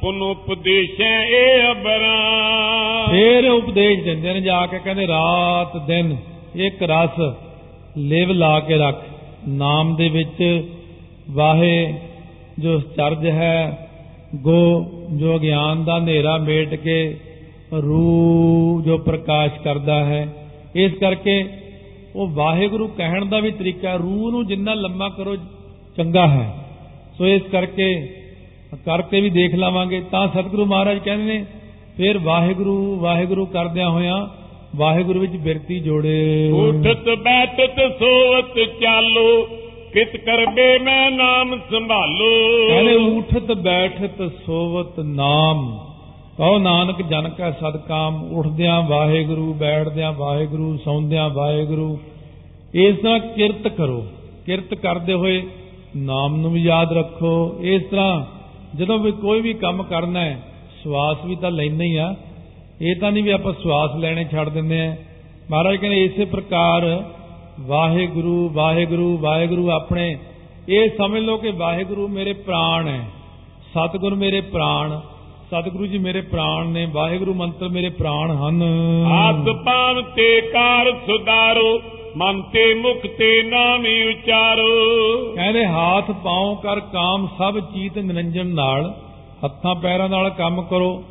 ਪੁਨ 0.02 0.22
ਉਪਦੇਸ਼ੈ 0.22 1.26
ਏ 1.26 1.72
ਅਬਰਾਮ। 1.72 3.12
ਫੇਰ 3.12 3.50
ਉਪਦੇਸ਼ 3.50 4.04
ਦਿੰਦੇ 4.04 4.34
ਨੇ 4.34 4.42
ਜਾ 4.42 4.66
ਕੇ 4.66 4.80
ਕਹਿੰਦੇ 4.80 5.08
ਰਾਤ 5.08 5.78
ਦਿਨ 5.88 6.16
ਇੱਕ 6.56 6.84
ਰਸ 6.84 7.20
ਲਿਵ 7.98 8.32
ਲਾ 8.32 8.60
ਕੇ 8.60 8.78
ਰੱਖ। 8.78 9.02
ਨਾਮ 9.48 9.96
ਦੇ 9.96 10.08
ਵਿੱਚ 10.10 10.64
ਵਾਹੇ 11.30 11.94
ਜੋ 12.60 12.80
ਚਰਜ 12.80 13.28
ਹੈ 13.28 13.90
ਗੋ 14.36 14.86
ਜੋ 15.14 15.38
ਗਿਆਨ 15.40 15.84
ਦਾ 15.86 15.98
ਹਨੇਰਾ 15.98 16.38
ਮੇਟ 16.38 16.76
ਕੇ 16.76 17.18
ਰੂ 17.74 18.82
ਜੋ 18.86 18.98
ਪ੍ਰਕਾਸ਼ 18.98 19.60
ਕਰਦਾ 19.64 20.04
ਹੈ। 20.06 20.28
ਇਸ 20.76 20.92
ਕਰਕੇ 20.92 21.44
ਉਹ 22.16 22.28
ਵਾਹਿਗੁਰੂ 22.28 22.88
ਕਹਿਣ 22.88 23.26
ਦਾ 23.26 23.40
ਵੀ 23.40 23.52
ਤਰੀਕਾ 23.52 23.96
ਰੂਹ 23.96 24.32
ਨੂੰ 24.32 24.48
ਜਿੰਨਾ 24.48 24.74
ਲੰਮਾ 24.74 25.10
ਕਰੋ 25.10 25.36
ਚੰਗਾ 25.98 26.28
ਹੈ। 26.28 26.66
ਸੋ 27.18 27.28
ਇਸ 27.28 27.42
ਕਰਕੇ 27.42 28.16
ਕਰਕੇ 28.86 29.22
ਵੀ 29.22 29.30
ਦੇਖ 29.30 29.56
ਲਵਾਂਗੇ। 29.56 30.04
ਤਾਂ 30.12 30.28
ਸਤਿਗੁਰੂ 30.28 30.66
ਮਹਾਰਾਜ 30.66 30.98
ਕਹਿੰਦੇ 30.98 31.34
ਨੇ 31.34 31.46
ਫਿਰ 31.98 32.18
ਵਾਹਿਗੁਰੂ 32.18 33.00
ਵਾਹਿਗੁਰੂ 33.00 33.46
ਕਰਦਿਆਂ 33.46 33.90
ਹੋਇਆਂ 33.90 34.28
ਵਾਹਿਗੁਰੂ 34.76 35.20
ਵਿੱਚ 35.20 35.36
ਬਿਰਤੀ 35.36 35.80
ਜੋੜੇ। 35.80 36.50
ਉਠਤ 36.52 37.10
ਬੈਠਤ 37.10 38.00
ਸੋਵਤ 38.00 38.82
ਚਾਲੋ 38.82 39.48
ਕਿਤ 39.94 40.16
ਕਰਬੇ 40.16 40.80
ਮੈਂ 40.80 41.12
ਨਾਮ 41.12 41.60
ਸੰਭਾਲੋ। 41.72 42.68
ਕਹਿੰਦੇ 42.68 42.96
ਉਠਤ 42.96 43.52
ਬੈਠਤ 43.52 44.32
ਸੋਵਤ 44.46 45.00
ਨਾਮ। 45.00 45.80
ਕਹੋ 46.38 46.58
ਨਾਨਕ 46.58 47.02
ਜਨ 47.02 47.30
ਕਾ 47.30 47.52
ਸਦਕਾਮ, 47.52 48.30
ਉਠਦਿਆਂ 48.34 48.82
ਵਾਹਿਗੁਰੂ, 48.82 49.54
ਬੈਠਦਿਆਂ 49.54 50.14
ਵਾਹਿਗੁਰੂ, 50.14 50.78
ਸੌਂਦਿਆਂ 50.78 51.30
ਵਾਹਿਗੁਰੂ। 51.30 52.00
ਇਸ 52.74 52.96
ਤਰ੍ਹਾਂ 52.98 53.20
ਕਿਰਤ 53.20 53.68
ਕਰੋ। 53.68 54.08
ਕਿਰਤ 54.46 54.74
ਕਰਦੇ 54.74 55.14
ਹੋਏ 55.14 55.48
ਨਾਮ 55.96 56.36
ਨੂੰ 56.36 56.52
ਵੀ 56.52 56.62
ਯਾਦ 56.62 56.94
ਰੱਖੋ। 56.94 57.58
ਇਸ 57.62 57.84
ਤਰ੍ਹਾਂ 57.92 58.26
ਜਦੋਂ 58.78 59.00
ਵੀ 59.00 59.12
ਕੋਈ 59.12 59.42
ਵੀ 59.42 59.54
ਕੰਮ 59.54 59.84
ਕਰਨਾ 59.84 60.20
ਹੈ, 60.20 60.42
ਸਵਾਸ 60.84 61.18
ਵੀ 61.26 61.36
ਤਾਂ 61.36 61.52
ਲੈਣਾ 61.52 61.84
ਹੀ 61.84 61.96
ਆ। 61.96 62.16
ਇਹ 62.82 62.96
ਤਾਂ 62.96 63.12
ਨਹੀਂ 63.12 63.24
ਵੀ 63.24 63.30
ਆਪਾਂ 63.30 63.54
ਸਵਾਸ 63.54 63.96
ਲੈਣੇ 63.96 64.26
ਛੱਡ 64.32 64.50
ਦਿੰਦੇ 64.50 64.88
ਆ। 64.88 64.96
ਮਹਾਰਾਜ 65.52 65.76
ਕਹਿੰਦੇ 65.76 66.04
ਇਸੇ 66.04 66.26
ਪ੍ਰਕਾਰ 66.26 67.04
ਵਾਹਿਗੁਰੂ 67.60 68.50
ਵਾਹਿਗੁਰੂ 68.50 69.18
ਵਾਹਿਗੁਰੂ 69.18 69.72
ਆਪਣੇ। 69.72 70.18
ਇਹ 70.70 70.90
ਸਮਝ 70.98 71.20
ਲਓ 71.20 71.38
ਕਿ 71.38 71.52
ਵਾਹਿਗੁਰੂ 71.52 72.08
ਮੇਰੇ 72.08 72.34
ਪ੍ਰਾਣ 72.34 72.88
ਹੈ। 72.88 73.06
ਸਤਿਗੁਰ 73.74 74.16
ਮੇਰੇ 74.16 74.42
ਪ੍ਰਾਣ। 74.42 75.00
ਸਤਿਗੁਰੂ 75.54 75.86
ਜੀ 75.86 75.98
ਮੇਰੇ 75.98 76.22
ਪ੍ਰਾਣ 76.22 76.68
ਨੇ 76.68 76.86
ਵਾਹਿਗੁਰੂ 76.92 77.34
ਮੰਤਰ 77.34 77.68
ਮੇਰੇ 77.70 77.90
ਪ੍ਰਾਣ 77.90 78.32
ਹਨ। 78.32 78.62
ਆਤ 79.08 79.50
ਪਾਵ 79.66 80.02
ਤੇ 80.16 80.42
ਕਾਰ 80.42 80.92
ਸੁਧਾਰੋ 81.08 81.82
ਮਨ 82.18 82.42
ਤੇ 82.42 82.74
ਮੁਖ 82.74 83.06
ਤੇ 83.18 83.44
ਨਾਮੀ 83.44 84.02
ਉਚਾਰੋ। 84.10 84.72
ਕਹਿੰਦੇ 85.36 85.66
ਹਾਥ 85.66 86.12
ਪਾਉ 86.12 86.56
ਕਰ 86.56 86.80
ਕਾਮ 86.80 87.28
ਸਭ 87.38 87.60
ਚੀਤ 87.74 87.98
ਨਿਰੰਜਨ 87.98 88.48
ਨਾਲ। 88.48 88.94
ਹੱਥਾਂ 89.46 89.76
ਪੈਰਾਂ 89.76 90.10
ਨਾਲ 90.10 90.30
ਕੰਮ 90.30 90.62
ਕਰੋ 90.62 91.04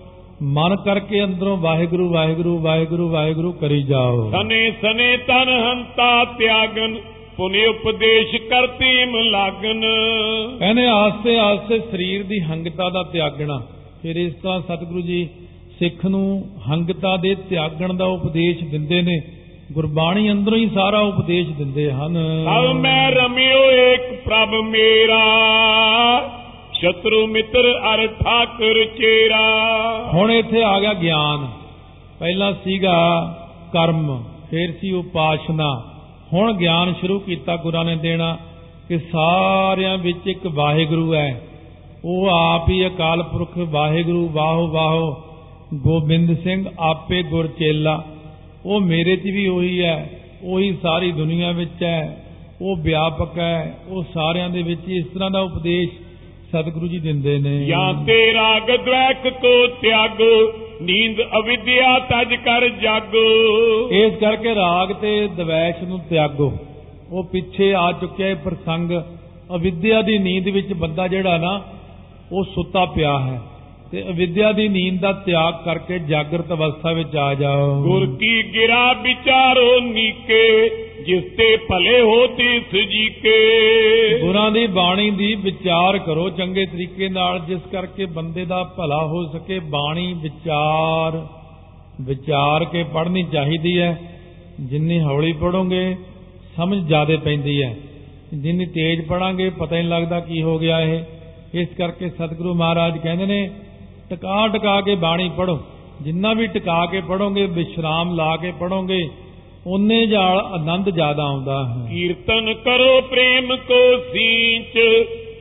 ਮਨ 0.42 0.76
ਕਰਕੇ 0.76 1.24
ਅੰਦਰੋਂ 1.24 1.56
ਵਾਹਿਗੁਰੂ 1.56 2.08
ਵਾਹਿਗੁਰੂ 2.12 2.58
ਵਾਹਿਗੁਰੂ 2.58 3.08
ਵਾਹਿਗੁਰੂ 3.08 3.52
ਕਰੀ 3.52 3.82
ਜਾਓ। 3.82 4.30
ਸਨੇ 4.30 4.70
ਸਨੇ 4.82 5.16
ਤਨ 5.16 5.48
ਹੰਤਾ 5.66 6.24
ਤਿਆਗਨ 6.38 6.96
ਪੁਨਿ 7.36 7.66
ਉਪਦੇਸ਼ 7.66 8.36
ਕਰਤੀਮ 8.50 9.16
ਲਾਗਨ। 9.16 9.80
ਕਹਿੰਦੇ 10.58 10.86
ਆਸਤੇ 10.86 11.38
ਆਸਤੇ 11.38 11.78
ਸਰੀਰ 11.78 12.22
ਦੀ 12.22 12.40
ਹੰਗਤਾ 12.40 12.88
ਦਾ 12.90 13.02
ਤਿਆਗਣਾ 13.02 13.60
ਫਿਰ 14.02 14.16
ਇਸ 14.16 14.34
ਤਰ੍ਹਾਂ 14.34 14.60
ਸਤਿਗੁਰੂ 14.60 15.00
ਜੀ 15.00 15.28
ਸਿੱਖ 15.78 16.06
ਨੂੰ 16.06 16.48
ਹੰਗਤਾ 16.70 17.16
ਦੇ 17.16 17.34
ਤਿਆਗਣ 17.34 17.94
ਦਾ 17.94 18.04
ਉਪਦੇਸ਼ 18.04 18.64
ਦਿੰਦੇ 18.64 19.02
ਨੇ 19.02 19.22
ਗੁਰਬਾਣੀ 19.72 20.30
ਅੰਦਰੋਂ 20.30 20.58
ਹੀ 20.58 20.70
ਸਾਰਾ 20.74 20.98
ਉਪਦੇਸ਼ 20.98 21.48
ਦਿੰਦੇ 21.48 21.92
ਹਨ। 21.92 22.18
ਸਭ 22.44 22.76
ਮੈਂ 22.76 23.10
ਰਮਿਓ 23.10 23.70
ਏਕ 23.70 24.24
ਪ੍ਰਭ 24.24 24.48
ਮੇਰਾ 24.48 25.24
ਸ਼ਤਰੂ 26.72 27.26
ਮਿੱਤਰ 27.26 27.80
ਅਰ 27.94 28.06
ਠਾਕੁਰ 28.06 28.84
ਚੇਰਾ। 28.84 29.40
ਹੁਣ 30.12 30.32
ਇੱਥੇ 30.32 30.62
ਆ 30.62 30.80
ਗਿਆ 30.80 30.92
ਗਿਆਨ। 30.92 31.48
ਪਹਿਲਾਂ 32.18 32.52
ਸੀਗਾ 32.64 32.98
ਕਰਮ 33.72 34.24
ਫਿਰ 34.50 34.72
ਸੀ 34.80 34.92
ਉਪਾਸ਼ਨਾ। 34.92 35.84
ਹੁਣ 36.32 36.52
ਗਿਆਨ 36.52 36.94
ਸ਼ੁਰੂ 37.00 37.18
ਕੀਤਾ 37.18 37.56
ਗੁਰਾਂ 37.56 37.84
ਨੇ 37.84 37.96
ਦੇਣਾ 37.96 38.38
ਕਿ 38.88 38.98
ਸਾਰਿਆਂ 38.98 39.98
ਵਿੱਚ 39.98 40.26
ਇੱਕ 40.26 40.46
ਵਾਹਿਗੁਰੂ 40.46 41.14
ਹੈ। 41.14 41.40
ਉਹ 42.04 42.28
ਆਪ 42.30 42.68
ਹੀ 42.68 42.86
ਅਕਾਲ 42.86 43.22
ਪੁਰਖ 43.22 43.58
ਵਾਹਿਗੁਰੂ 43.58 44.28
ਵਾਹੋ 44.32 44.66
ਵਾਹੋ 44.66 45.22
ਗੋਬਿੰਦ 45.74 46.38
ਸਿੰਘ 46.38 46.64
ਆਪੇ 46.78 47.22
ਗੁਰ 47.22 47.46
ਚੇਲਾ। 47.46 48.04
ਉਹ 48.66 48.80
ਮੇਰੇ 48.80 49.16
'ਚ 49.16 49.22
ਵੀ 49.22 49.46
ਉਹੀ 49.48 49.82
ਹੈ 49.82 50.10
ਉਹੀ 50.44 50.76
ਸਾਰੀ 50.82 51.12
ਦੁਨੀਆ 51.12 51.50
ਵਿੱਚ 51.50 51.82
ਹੈ 51.82 52.24
ਉਹ 52.62 52.76
ਵਿਆਪਕ 52.76 53.38
ਹੈ 53.38 53.78
ਉਹ 53.88 54.04
ਸਾਰਿਆਂ 54.14 54.50
ਦੇ 54.50 54.62
ਵਿੱਚ 54.62 54.80
ਇਸ 54.88 55.04
ਤਰ੍ਹਾਂ 55.06 55.30
ਦਾ 55.30 55.40
ਉਪਦੇਸ਼ 55.40 55.90
ਸਤਿਗੁਰੂ 56.48 56.86
ਜੀ 56.86 56.98
ਦਿੰਦੇ 56.98 57.38
ਨੇ। 57.38 57.66
ਜਾਂ 57.66 57.94
ਤੇ 57.94 58.34
ਰਾਗ 58.34 58.66
ਦ્વੈਕ 58.66 59.28
ਕੋ 59.28 59.66
ਤਿਆਗੋ 59.66 60.52
ਨੀਂਦ 60.82 61.20
ਅਵਿਦਿਆ 61.20 61.98
ਤਜ 61.98 62.34
ਕਰ 62.34 62.68
ਜਾਗੋ। 62.68 63.90
ਇਸ 63.90 64.14
ਕਰਕੇ 64.14 64.54
ਰਾਗ 64.54 64.92
ਤੇ 64.92 65.28
ਦਵੈਸ਼ 65.36 65.84
ਨੂੰ 65.84 66.00
ਤਿਆਗੋ। 66.10 66.52
ਉਹ 67.10 67.24
ਪਿੱਛੇ 67.24 67.74
ਆ 67.74 67.92
ਚੁੱਕਿਆ 67.92 68.28
ਇਹ 68.28 68.34
ਪ੍ਰਸੰਗ। 68.34 68.90
ਅਵਿਦਿਆ 69.54 70.02
ਦੀ 70.02 70.18
ਨੀਂਦ 70.18 70.48
ਵਿੱਚ 70.48 70.72
ਬੰਦਾ 70.72 71.08
ਜਿਹੜਾ 71.08 71.38
ਨਾ 71.38 71.62
ਉਹ 72.32 72.44
ਸੁੱਤਾ 72.44 72.84
ਪਿਆ 72.84 73.18
ਹੈ 73.18 73.40
ਤੇ 73.92 74.02
ਅਵਿਦਿਆ 74.02 74.52
ਦੀ 74.52 74.68
ਨੀਂਦ 74.68 75.00
ਦਾ 75.00 75.12
ਤਿਆਗ 75.12 75.54
ਕਰਕੇ 75.64 75.98
ਜਾਗਰਤ 75.98 76.52
ਅਵਸਥਾ 76.52 76.92
ਵਿੱਚ 76.92 77.16
ਆ 77.16 77.34
ਜਾਓ। 77.34 77.82
ਗੁਰ 77.82 78.06
ਕੀ 78.16 78.42
ਗਿਰਾ 78.54 78.92
ਵਿਚਾਰੋ 78.92 79.80
ਨੀਕੇ 79.80 80.68
ਜਿਸ 81.06 81.24
ਤੇ 81.38 81.56
ਭਲੇ 81.56 82.00
ਹੋਤੀ 82.00 82.58
ਸਜੀ 82.60 83.08
ਕੇ 83.08 84.18
ਗੁਰਾਂ 84.20 84.50
ਦੀ 84.50 84.66
ਬਾਣੀ 84.66 85.10
ਦੀ 85.10 85.34
ਵਿਚਾਰ 85.34 85.98
ਕਰੋ 85.98 86.30
ਚੰਗੇ 86.30 86.66
ਤਰੀਕੇ 86.66 87.08
ਨਾਲ 87.08 87.40
ਜਿਸ 87.40 87.60
ਕਰਕੇ 87.72 88.06
ਬੰਦੇ 88.06 88.44
ਦਾ 88.44 88.62
ਭਲਾ 88.64 89.06
ਹੋ 89.06 89.24
ਸਕੇ। 89.24 89.58
ਬਾਣੀ 89.58 90.12
ਵਿਚਾਰ 90.12 91.26
ਵਿਚਾਰ 92.00 92.64
ਕੇ 92.64 92.82
ਪੜ੍ਹਨੀ 92.82 93.22
ਚਾਹੀਦੀ 93.22 93.78
ਹੈ। 93.78 94.00
ਜਿੰਨੀ 94.60 95.00
ਹੌਲੀ 95.02 95.32
ਪੜੋਗੇ 95.32 95.96
ਸਮਝ 96.56 96.78
ਜ਼ਿਆਦੇ 96.78 97.16
ਪੈਂਦੀ 97.16 97.62
ਹੈ। 97.62 97.76
ਜਿੰਨੀ 98.34 98.66
ਤੇਜ਼ 98.66 99.06
ਪੜਾਂਗੇ 99.08 99.50
ਪਤਾ 99.50 99.76
ਹੀ 99.76 99.80
ਨਹੀਂ 99.80 99.90
ਲੱਗਦਾ 99.90 100.20
ਕੀ 100.20 100.42
ਹੋ 100.42 100.58
ਗਿਆ 100.58 100.80
ਇਹ। 100.80 101.00
ਇਸ 101.54 101.68
ਕਰਕੇ 101.68 102.10
ਸਤਿਗੁਰੂ 102.10 102.54
ਮਹਾਰਾਜ 102.54 102.98
ਕਹਿੰਦੇ 102.98 103.26
ਨੇ 103.26 103.50
ਟਿਕਾ 104.10 104.48
ਟਿਕਾ 104.48 104.80
ਕੇ 104.80 104.94
ਬਾਣੀ 104.94 105.30
ਪੜੋ 105.36 105.60
ਜਿੰਨਾ 106.02 106.32
ਵੀ 106.32 106.46
ਟਿਕਾ 106.46 106.86
ਕੇ 106.86 107.00
ਪੜੋਗੇ 107.00 107.46
ਵਿਸ਼ਰਾਮ 107.46 108.14
ਲਾ 108.14 108.36
ਕੇ 108.36 108.52
ਪੜੋਗੇ 108.60 109.08
ਉਨੇ 109.66 110.06
ਜਾਲ 110.06 110.38
ਆਨੰਦ 110.38 110.90
ਜ਼ਿਆਦਾ 110.90 111.22
ਆਉਂਦਾ 111.22 111.68
ਹੈ। 111.68 111.90
ਕੀਰਤਨ 111.90 112.54
ਕਰੋ 112.54 113.00
ਪ੍ਰੇਮ 113.00 113.56
ਕੋ 113.56 113.96
ਸੀਂਚ 114.12 114.78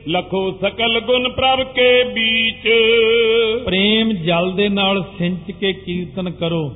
ਲਖੋ 0.08 0.50
ਸਕਲ 0.50 1.00
ਗੁਣ 1.00 1.28
ਪ੍ਰਭ 1.28 1.62
ਕੇ 1.62 2.04
ਬੀਚ। 2.04 2.68
ਪ੍ਰੇਮ 3.64 4.12
ਜਲ 4.12 4.52
ਦੇ 4.52 4.68
ਨਾਲ 4.68 5.04
ਸਿੰਚ 5.18 5.50
ਕੇ 5.50 5.72
ਕੀਰਤਨ 5.72 6.30
ਕਰੋ। 6.30 6.74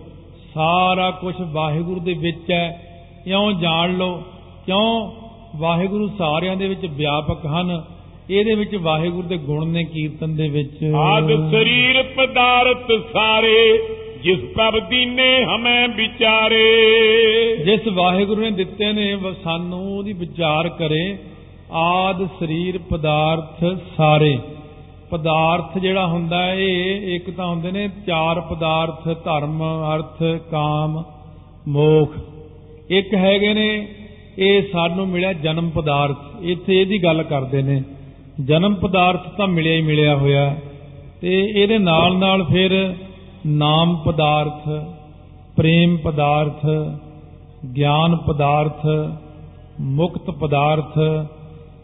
ਸਾਰਾ 0.54 1.10
ਕੁਝ 1.10 1.34
ਵਾਹਿਗੁਰੂ 1.40 2.00
ਦੇ 2.00 2.12
ਵਿੱਚ 2.12 2.50
ਹੈ। 2.50 2.82
ਇਉਂ 3.26 3.52
ਜਾਣ 3.52 3.96
ਲਓ 3.96 4.22
ਕਿਉਂ? 4.66 5.12
ਵਾਹਿਗੁਰੂ 5.56 6.08
ਸਾਰਿਆਂ 6.18 6.56
ਦੇ 6.56 6.68
ਵਿੱਚ 6.68 6.86
ਵਿਆਪਕ 6.86 7.46
ਹਨ। 7.46 7.84
ਇਹਦੇ 8.30 8.54
ਵਿੱਚ 8.54 8.74
ਵਾਹਿਗੁਰੂ 8.76 9.28
ਦੇ 9.28 9.36
ਗੁਣ 9.36 9.66
ਨੇ 9.66 9.82
ਕੀਰਤਨ 9.84 10.34
ਦੇ 10.36 10.48
ਵਿੱਚ। 10.48 10.78
ਆਦ 10.94 11.28
ਸਰੀਰ 11.50 12.02
ਪਦਾਰਥ 12.16 12.90
ਸਾਰੇ 13.12 13.78
ਜਿਸ 14.22 14.38
ਪ੍ਰਭ 14.54 14.78
ਦੀਨੇ 14.88 15.44
ਹਮੇ 15.44 15.86
ਵਿਚਾਰੇ। 15.86 16.64
ਜਿਸ 17.64 17.86
ਵਾਹਿਗੁਰੂ 17.92 18.40
ਨੇ 18.40 18.50
ਦਿੱਤੇ 18.50 18.92
ਨੇ 18.92 19.16
ਸਾਨੂੰ 19.44 19.80
ਉਹਦੀ 19.96 20.12
ਵਿਚਾਰ 20.12 20.68
ਕਰੇ। 20.68 21.16
ਆਦ 21.72 22.26
ਸਰੀਰ 22.40 22.78
ਪਦਾਰਥ 22.90 23.64
ਸਾਰੇ। 23.96 24.38
ਪਦਾਰਥ 25.10 25.78
ਜਿਹੜਾ 25.78 26.06
ਹੁੰਦਾ 26.06 26.52
ਇਹ 26.52 27.16
ਇੱਕ 27.16 27.30
ਤਾਂ 27.30 27.46
ਹੁੰਦੇ 27.46 27.70
ਨੇ 27.70 27.88
ਚਾਰ 28.06 28.40
ਪਦਾਰਥ 28.40 29.04
ਧਰਮ 29.24 29.62
ਅਰਥ 29.94 30.22
ਕਾਮ 30.50 31.02
ਮੋਖ। 31.68 32.14
ਇੱਕ 32.90 33.14
ਹੈਗੇ 33.14 33.52
ਨੇ 33.54 33.88
ਇਹ 34.38 34.62
ਸਾਨੂੰ 34.72 35.08
ਮਿਲਿਆ 35.08 35.32
ਜਨਮ 35.32 35.70
ਪਦਾਰਥ। 35.70 36.18
ਇੱਥੇ 36.42 36.80
ਇਹਦੀ 36.80 37.02
ਗੱਲ 37.04 37.22
ਕਰਦੇ 37.22 37.62
ਨੇ। 37.62 37.82
ਜਨਮ 38.44 38.74
ਪਦਾਰਥ 38.74 39.28
ਤਾਂ 39.28 39.46
ਮਿਲਿਆ 39.46 39.76
ਹੀ 39.76 39.82
ਮਿਲਿਆ 39.82 40.16
ਹੋਇਆ। 40.16 40.56
ਤੇ 41.20 41.52
ਇਹਦੇ 41.56 41.78
ਨਾਲ 41.78 42.16
ਨਾਲ 42.16 42.44
ਫਿਰ 42.44 42.94
ਨਾਮ 43.46 43.96
ਪਦਾਰਥ 43.96 44.68
ਪ੍ਰੇਮ 45.56 45.96
ਪਦਾਰਥ 45.96 46.66
ਗਿਆਨ 47.76 48.16
ਪਦਾਰਥ 48.16 48.86
ਮੁਕਤ 49.80 50.30
ਪਦਾਰਥ 50.30 50.98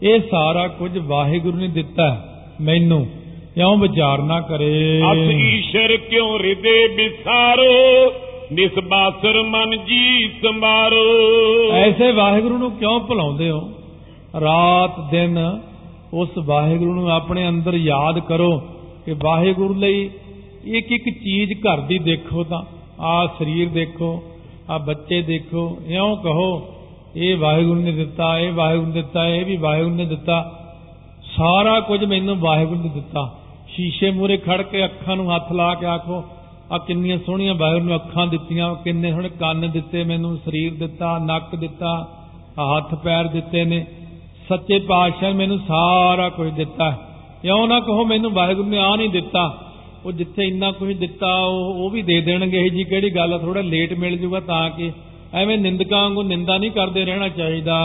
ਇਹ 0.03 0.19
ਸਾਰਾ 0.31 0.67
ਕੁਝ 0.67 0.97
ਵਾਹਿਗੁਰੂ 0.97 1.57
ਨੇ 1.57 1.67
ਦਿੱਤਾ 1.67 2.25
ਮੈਨੂੰ 2.61 3.07
ਕਿਉਂ 3.55 3.77
ਵਿਚਾਰਨਾ 3.77 4.41
ਕਰੇ। 4.41 5.01
ਅਸ 5.13 5.31
ਈਸ਼ਰ 5.31 5.97
ਕਿਉ 5.97 6.37
ਹਿਰਦੇ 6.37 6.87
ਵਿਸਾਰੋ? 6.87 8.13
ਨਿਸਬਾਸਰ 8.51 9.43
ਮਨ 9.43 9.85
ਜੀ 9.85 10.27
ਸੰਭਾਰੋ 10.27 11.71
ਐਸੇ 11.71 12.11
ਵਾਹਿਗੁਰੂ 12.11 12.57
ਨੂੰ 12.57 12.71
ਕਿਉਂ 12.71 12.99
ਭੁਲਾਉਂਦੇ 12.99 13.49
ਹੋ? 13.49 13.71
ਰਾਤ 14.41 15.11
ਦਿਨ 15.11 15.61
ਉਸ 16.13 16.29
ਵਾਹਿਗੁਰੂ 16.39 16.93
ਨੂੰ 16.93 17.11
ਆਪਣੇ 17.11 17.49
ਅੰਦਰ 17.49 17.73
ਯਾਦ 17.73 18.19
ਕਰੋ 18.19 18.61
ਕਿ 19.05 19.15
ਵਾਹਿਗੁਰੂ 19.23 19.73
ਲਈ 19.73 20.09
ਇੱਕ 20.63 20.91
ਇੱਕ 20.91 21.23
ਚੀਜ਼ 21.23 21.53
ਘਰ 21.53 21.81
ਦੀ 21.81 21.97
ਦੇਖੋ 21.97 22.43
ਤਾਂ, 22.43 22.63
ਆ 23.01 23.27
ਸਰੀਰ 23.27 23.69
ਦੇਖੋ, 23.69 24.23
ਆ 24.69 24.77
ਬੱਚੇ 24.77 25.21
ਦੇਖੋ, 25.21 25.77
ਇਉਂ 25.87 26.17
ਕਹੋ, 26.17 26.67
ਇਹ 27.15 27.37
ਵਾਹਿਗੁਰੂ 27.37 27.81
ਨੇ 27.81 27.91
ਦਿੱਤਾ, 27.91 28.39
ਇਹ 28.39 28.53
ਵਾਹਿਗੁਰੂ 28.53 28.87
ਨੇ 28.87 28.93
ਦਿੱਤਾ, 28.93 29.27
ਇਹ 29.27 29.45
ਵੀ 29.45 29.57
ਵਾਹਿਗੁਰੂ 29.57 29.95
ਨੇ 29.95 30.05
ਦਿੱਤਾ। 30.05 30.59
ਸਾਰਾ 31.37 31.79
ਕੁਝ 31.79 32.05
ਮੈਨੂੰ 32.05 32.39
ਵਾਹਿਗੁਰੂ 32.39 32.79
ਨੇ 32.79 32.89
ਦਿੱਤਾ। 32.89 33.39
ਸ਼ੀਸ਼ੇ 33.67 34.11
ਮੂਰੇ 34.11 34.37
ਖੜ 34.37 34.61
ਕੇ 34.61 34.85
ਅੱਖਾਂ 34.85 35.15
ਨੂੰ 35.15 35.35
ਹੱਥ 35.35 35.51
ਲਾ 35.51 35.73
ਕੇ 35.73 35.85
ਆਖੋ, 35.85 36.23
ਆ 36.71 36.77
ਕਿੰਨੀਆਂ 36.77 37.17
ਸੋਹਣੀਆਂ 37.25 37.55
ਵਾਹਿਗੁਰੂ 37.55 37.85
ਨੇ 37.85 37.95
ਅੱਖਾਂ 37.95 38.27
ਦਿੱਤੀਆਂ, 38.27 38.75
ਕਿੰਨੇ 38.75 39.11
ਸੋਹਣੇ 39.11 39.29
ਕੰਨ 39.29 39.71
ਦਿੱਤੇ 39.71 40.03
ਮੈਨੂੰ, 40.03 40.37
ਸਰੀਰ 40.37 40.73
ਦਿੱਤਾ, 40.73 41.19
ਨੱਕ 41.19 41.55
ਦਿੱਤਾ 41.55 42.07
ਆਹ 42.59 42.77
ਹੱਥ 42.77 42.95
ਪੈਰ 42.95 43.27
ਦਿੱਤੇ 43.27 43.63
ਨੇ। 43.63 43.85
ਸੱਚੇ 44.49 44.79
ਪਾਤਸ਼ਾਹ 44.79 45.33
ਮੈਨੂੰ 45.33 45.57
ਸਾਰਾ 45.57 46.29
ਕੁਝ 46.29 46.49
ਦਿੱਤਾ। 46.49 46.97
ਇਉਂ 47.45 47.67
ਨਾ 47.67 47.79
ਕਹੋ 47.79 48.05
ਮੈਨੂੰ 48.05 48.31
ਵਾਹਿਗੁਰੂ 48.31 48.69
ਨੇ 48.69 48.77
ਆ 48.77 48.95
ਨਹੀਂ 48.95 49.09
ਦਿੱਤਾ। 49.09 49.57
ਉਹ 50.05 50.11
ਜਿੱਥੇ 50.11 50.47
ਇੰਨਾ 50.47 50.71
ਕੁਝ 50.71 50.95
ਦਿੱਤਾ 50.97 51.35
ਉਹ 51.43 51.83
ਉਹ 51.83 51.89
ਵੀ 51.89 52.01
ਦੇ 52.01 52.21
ਦੇਣਗੇ। 52.21 52.57
ਇਹ 52.57 52.71
ਜੀ 52.71 52.83
ਕਿਹੜੀ 52.83 53.09
ਗੱਲ 53.09 53.39
ਥੋੜਾ 53.39 53.61
ਲੇਟ 53.61 53.93
ਮਿਲ 53.93 54.17
ਜੂਗਾ 54.17 54.39
ਤਾਂ 54.39 54.69
ਕਿ 54.69 54.91
ਐਵੇਂ 55.33 55.57
ਨਿੰਦਕਾਂ 55.57 56.01
ਵਾਂਗੂ 56.01 56.23
ਨਿੰਦਾ 56.23 56.57
ਨਹੀਂ 56.57 56.71
ਕਰਦੇ 56.71 57.05
ਰਹਿਣਾ 57.05 57.29
ਚਾਹੀਦਾ। 57.29 57.77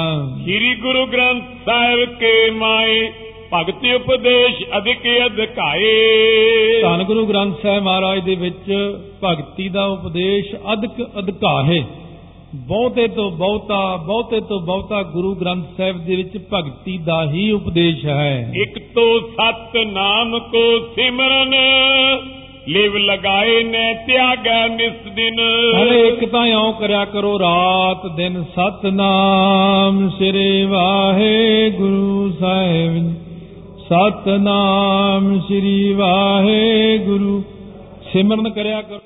ਸ੍ਰੀ 0.43 0.75
ਗੁਰੂ 0.75 1.07
ਗ੍ਰੰਥ 1.07 1.45
ਸਾਹਿਬ 1.67 2.09
ਕੇ 2.19 2.51
ਮਾਏ 2.51 3.11
ਭਗਤੀ 3.55 3.93
ਉਪਦੇਸ਼ 3.95 4.63
ਅਧਿਕ 4.77 5.07
ਅਧਿਕਾਏ। 5.27 5.93
ਧੰਨ 6.83 7.05
ਗੁਰੂ 7.05 7.27
ਗ੍ਰੰਥ 7.27 7.63
ਸਾਹਿਬ 7.63 7.83
ਮਹਾਰਾਜ 7.83 8.21
ਦੇ 8.21 8.35
ਵਿੱਚ 8.35 8.73
ਭਗਤੀ 9.25 9.69
ਦਾ 9.69 9.85
ਉਪਦੇਸ਼ 9.85 10.55
ਅਧਿਕ 10.73 11.19
ਅਧਿਕਾ 11.19 11.63
ਹੈ 11.65 11.85
ਬਹੁਤੇ 12.55 13.09
ਤੋਂ 13.09 13.31
ਬਹੁਤਾ 13.31 13.97
ਬਹੁਤੇ 13.97 14.41
ਤੋਂ 14.41 14.61
ਬਹੁਤਾ 14.61 15.03
ਗੁਰੂ 15.03 15.35
ਗ੍ਰੰਥ 15.35 15.65
ਸਾਹਿਬ 15.77 16.05
ਦੇ 16.05 16.17
ਵਿੱਚ 16.17 16.39
ਭਗਤੀ 16.55 16.99
ਦਾ 16.99 17.31
ਹੀ 17.31 17.51
ਉਪਦੇਸ਼ 17.51 18.07
ਹੈ। 18.07 18.53
ਇਕ 18.57 18.79
ਤੋਂ 18.95 19.21
ਸਤ 19.21 19.77
ਨਾਮ 19.77 20.39
ਕੋ 20.39 20.79
ਸਿਮਰਨ 20.79 21.55
ਲਿਵ 22.69 22.97
ਲਗਾਏ 22.97 23.63
ਨੇ 23.65 23.95
ਤਿਆਗੈ 24.07 24.69
ਨਿਸ 24.69 25.13
ਦਿਨ। 25.15 25.41
ਹਰੇ 25.77 26.09
ਇੱਕ 26.09 26.25
ਤਾਂ 26.25 26.47
ਇਉਂ 26.47 26.73
ਕਰਿਆ 26.73 27.05
ਕਰੋ 27.05 27.39
ਰਾਤ 27.39 28.07
ਦਿਨ 28.17 28.45
ਸਤਨਾਮ 28.57 30.09
ਸ੍ਰੀ 30.11 30.63
ਵਾਹਿਗੁਰੂ 30.63 32.33
ਸਾਹਿਬ 32.41 33.15
ਸਤਨਾਮ 33.85 35.41
ਸ੍ਰੀ 35.41 35.93
ਵਾਹਿਗੁਰੂ 35.93 37.43
ਸਿਮਰਨ 38.13 38.51
ਕਰਿਆ 38.51 38.83
ਕਰੋ। 38.83 38.99